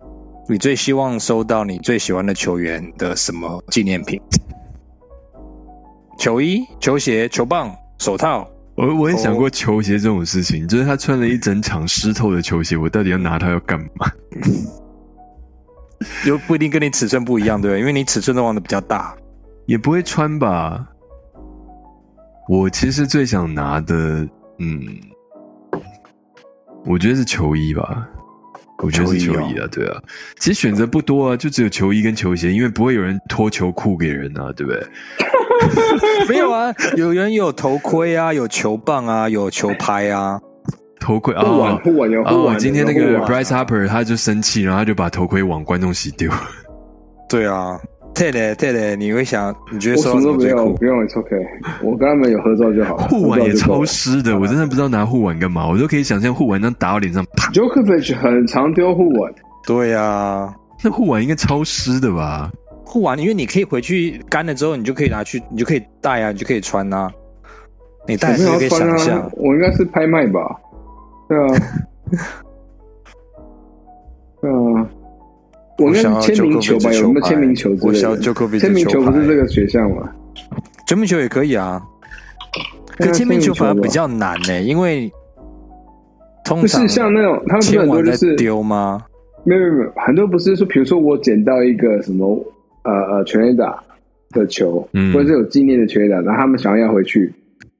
[0.48, 4.20] 你最希望收到你最喜欢的球员的什么纪念品？
[6.18, 8.48] 球衣、球鞋、球棒、手套。
[8.74, 14.10] 我我也想过球鞋这种事情，就是他穿了一整场湿透的球鞋，我到底要拿它要干嘛？
[16.26, 17.80] 又不一定跟你尺寸不一样，对不对？
[17.80, 19.14] 因为你尺寸都玩的比较大，
[19.66, 20.88] 也不会穿吧。
[22.48, 24.26] 我其实最想拿的，
[24.58, 25.11] 嗯。
[26.84, 28.06] 我觉得是球衣吧，
[28.78, 30.00] 我觉得是球衣啊，对啊，
[30.38, 34.82] 其实选择不多啊，就只有球衣跟球鞋，因为不会有人脱球裤给人啊，对不对？
[36.28, 40.40] 没有啊，有人有头盔啊，有球棒啊，有球拍啊，
[40.98, 42.58] 头盔啊，护腕护腕有护腕。
[42.58, 46.30] 今天那个 Bryce Harper 他就生气，然后他就把头盔往观众席丢。
[47.28, 47.78] 对啊。
[48.14, 51.36] 对的，对的，你会想，你觉得什么都不用，不用，OK，
[51.82, 52.96] 我跟他们有合照就好。
[53.08, 57.24] 护腕也超湿的，我真的不知道拿护腕干嘛，我都可以想象护腕能打到脸上。
[57.36, 59.32] 啪 Jokovic 很常丢护腕。
[59.66, 60.54] 对呀，
[60.84, 62.50] 那护腕应该超湿的吧？
[62.84, 67.10] 护腕，因为你可以回去干了之后，你就可以拿去，你就可以戴啊，你就可以穿啊。
[68.06, 70.40] 你戴就可以想象，我应该是拍卖吧？
[71.28, 71.46] 对啊，
[75.82, 78.58] 我想签名球吧，有什么签名球之类的？
[78.58, 80.08] 签名球不是这个选项吗？
[80.86, 81.82] 签名球也可以啊，
[82.96, 85.10] 可签名球反而比较难呢，因为
[86.44, 89.02] 通常是像那种他们很多就是丢吗？
[89.44, 92.26] 没有没有没有，很多不是说，比如说我捡到一个什么
[92.84, 93.82] 呃呃全垒打
[94.30, 97.32] 的球，或者是有纪念的全垒打，然后他们想要要回去，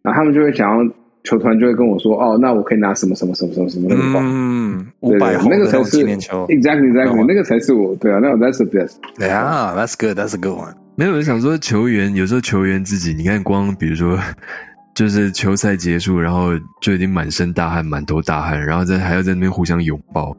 [0.03, 0.93] 然后他们就会想要。
[1.25, 8.95] 球团就会跟我说：“哦，那我可以拿什么什么什么什么什么那个嗯，五百那个才是纪念球，exactly exactly，那个才是我对啊，那 that's the best。
[9.17, 10.75] 对啊，that's good，that's a good one。
[10.97, 14.19] 没有人想说球员，有时候球员自己，你看光比如说，
[14.97, 16.51] 就是球赛结束，然后
[16.81, 20.37] 就已经满身大汗，满头大汗，然后在还要在那边互相拥抱，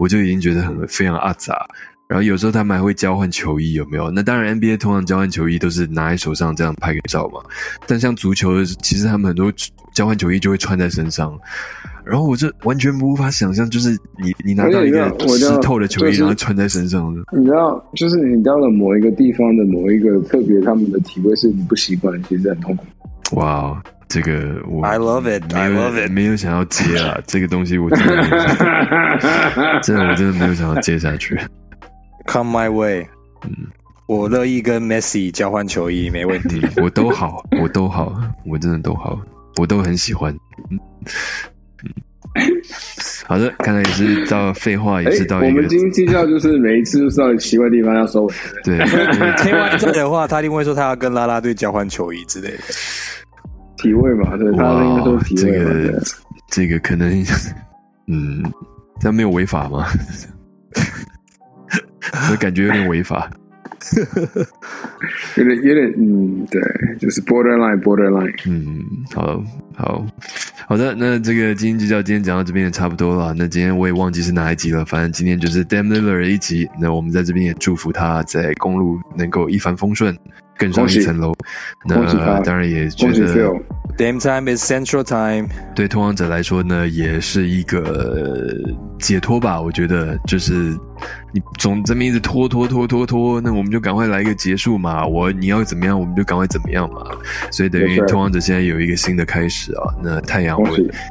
[0.00, 1.64] 我就已经觉得很非常阿杂。
[2.08, 4.10] 然后有时候他们还会交换球衣，有没有？
[4.10, 7.40] 那当然，NBA 通常交换球衣都是拿在手上这样拍个照嘛。
[7.86, 9.52] 但像足球，其实他们很多。
[9.98, 11.36] 交换球衣就会穿在身上。
[12.04, 13.90] 然后我就完全无法想象，就是
[14.22, 17.20] 你你拿到一个湿透的球衣，然后穿在身上的。
[17.36, 22.84] 你知道，就是你到了某一个地方的某一个特别，他们的体会是你不习惯，其实很痛苦。
[23.36, 28.22] 哇，这个我 I love it，I love it，没有想要接啊， 这个东西我真的，
[29.82, 31.38] 真的我真的没有想要接下去。
[32.26, 33.06] Come my way，
[33.44, 33.66] 嗯，
[34.06, 39.20] 我乐意跟 Messi 交换球衣，没问题，我都好，我都好，我真的都好，
[39.58, 40.34] 我都很喜欢。
[43.26, 45.46] 好的，看来也是到废话，也是到一个。
[45.48, 48.34] 我们斤计较就是每一次都是到奇怪地方要收尾。
[48.62, 48.78] 对，
[49.36, 52.58] 开玩笑的话，他一定会说他要跟拉拉队交换球衣之类的。
[53.76, 56.00] 体位嘛，对，他应该都是体位嘛。
[56.50, 57.10] 这个可能，
[58.06, 58.42] 嗯，
[59.00, 59.86] 这样没有违法吗？
[62.30, 63.28] 我感觉有点违法。
[65.36, 66.60] 有点有点嗯，对，
[66.98, 68.34] 就是 borderline borderline。
[68.46, 69.42] 嗯，好
[69.76, 70.06] 好
[70.66, 73.34] 好的，那这个今天就叫今天讲到这边也差不多了。
[73.36, 76.68] 那今天我也忘记是哪一集了，反正今天就是 Damn Liver 一集。
[76.80, 80.16] 那我们在这边也祝福他在公路能够一帆风顺。
[80.58, 81.32] 更上一层楼，
[81.86, 83.50] 那当然也觉得
[83.96, 85.48] Dame time is Central Time。
[85.74, 88.54] 对通往者来说呢，也是一个
[88.98, 89.60] 解脱吧。
[89.60, 90.76] 我觉得就是
[91.32, 95.04] 你总这么一直拖拖拖拖拖，那我们就赶快来一个结束嘛。
[95.04, 97.02] 我你要怎么样，我们就赶快怎么样嘛。
[97.50, 99.92] 所以等于通往者现在有一个新的开始啊。
[100.00, 100.68] 那太阳我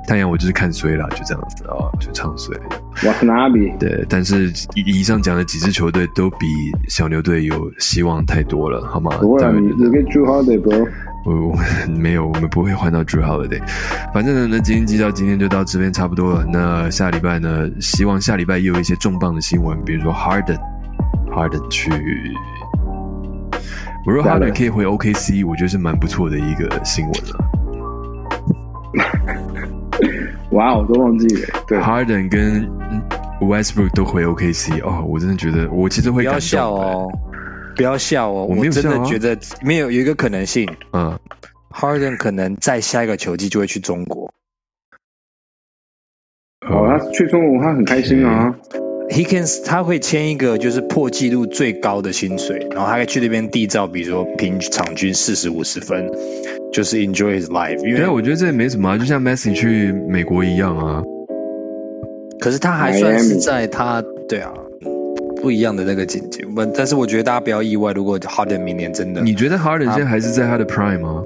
[0.08, 2.56] 太阳我就是看衰了，就这样子啊，就唱衰。
[3.04, 3.74] 我是哪里？
[3.80, 6.48] 对，但是以上讲的几支球队都比
[6.88, 9.12] 小牛队有希望太多了，好吗？
[9.60, 10.70] 你你跟 Drew Holiday 不？
[11.26, 11.54] 我
[11.90, 13.62] 没有，我们不会换到 Drew Holiday。
[14.14, 16.46] 反正呢，那今天记到今天就到这边差不多了。
[16.46, 21.92] 那下礼拜呢，希望下礼拜也有一些重磅的新闻，比如说 Harden，Harden 去，
[24.06, 27.38] 我说 Harden 可以回 OKC，我觉得是蛮不错的一个新闻了。
[30.52, 31.50] 哇，我都忘记了。
[31.68, 32.66] 对，Harden 跟
[33.42, 37.12] Westbrook 都回 OKC 哦，我真的觉得我其实会感动哦。
[37.78, 38.46] 不要笑哦！
[38.50, 41.20] 我真的觉得没有有一个可能性，嗯
[41.72, 44.34] ，Harden 可能在下一个球季就会去中国。
[46.68, 48.56] 哦，他去中国他很开心啊。
[49.10, 56.12] He can 他会签一个就是破纪录最高的薪水，然后他可以去那边缔造，比如说平场均四十五十分，
[56.74, 57.88] 就是 enjoy his life。
[57.88, 61.04] 因为我觉得这也没什么，就像 Messi 去美国一样啊。
[62.42, 64.52] 可是他还算是在他对啊。
[65.48, 71.24] 不一样的那个境界，不，但是我觉得大家不要意外，如果 Harden 明年真的，你觉得 Harden 现在还是在他的 Prime 吗？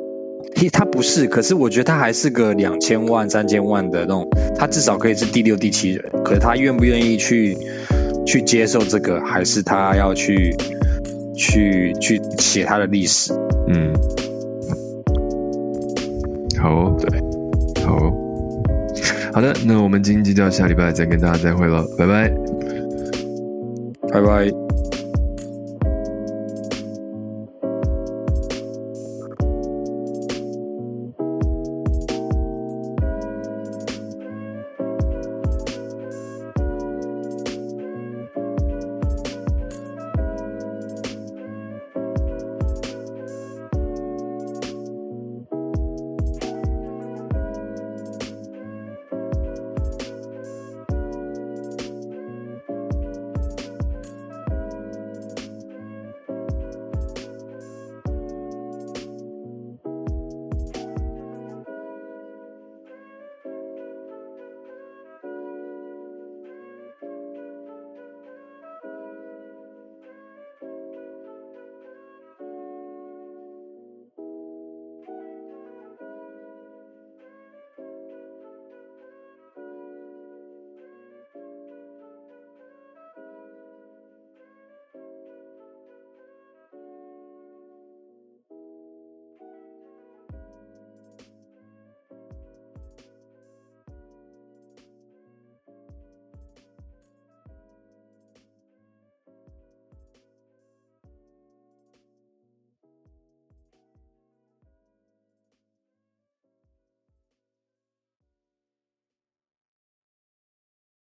[0.53, 4.27] 他他不是，可是我觉得他还是个两千万、三千万的那种，
[4.59, 6.05] 他至少可以是第六、第七人。
[6.23, 7.57] 可是他愿不愿意去
[8.27, 10.55] 去接受这个，还是他要去
[11.35, 13.33] 去去写他的历史？
[13.69, 13.91] 嗯，
[16.61, 17.19] 好，对，
[17.83, 17.97] 好，
[19.33, 22.31] 好的，那我们今天就到下礼拜再跟大家再会了，拜拜。
[24.11, 24.70] 拜拜。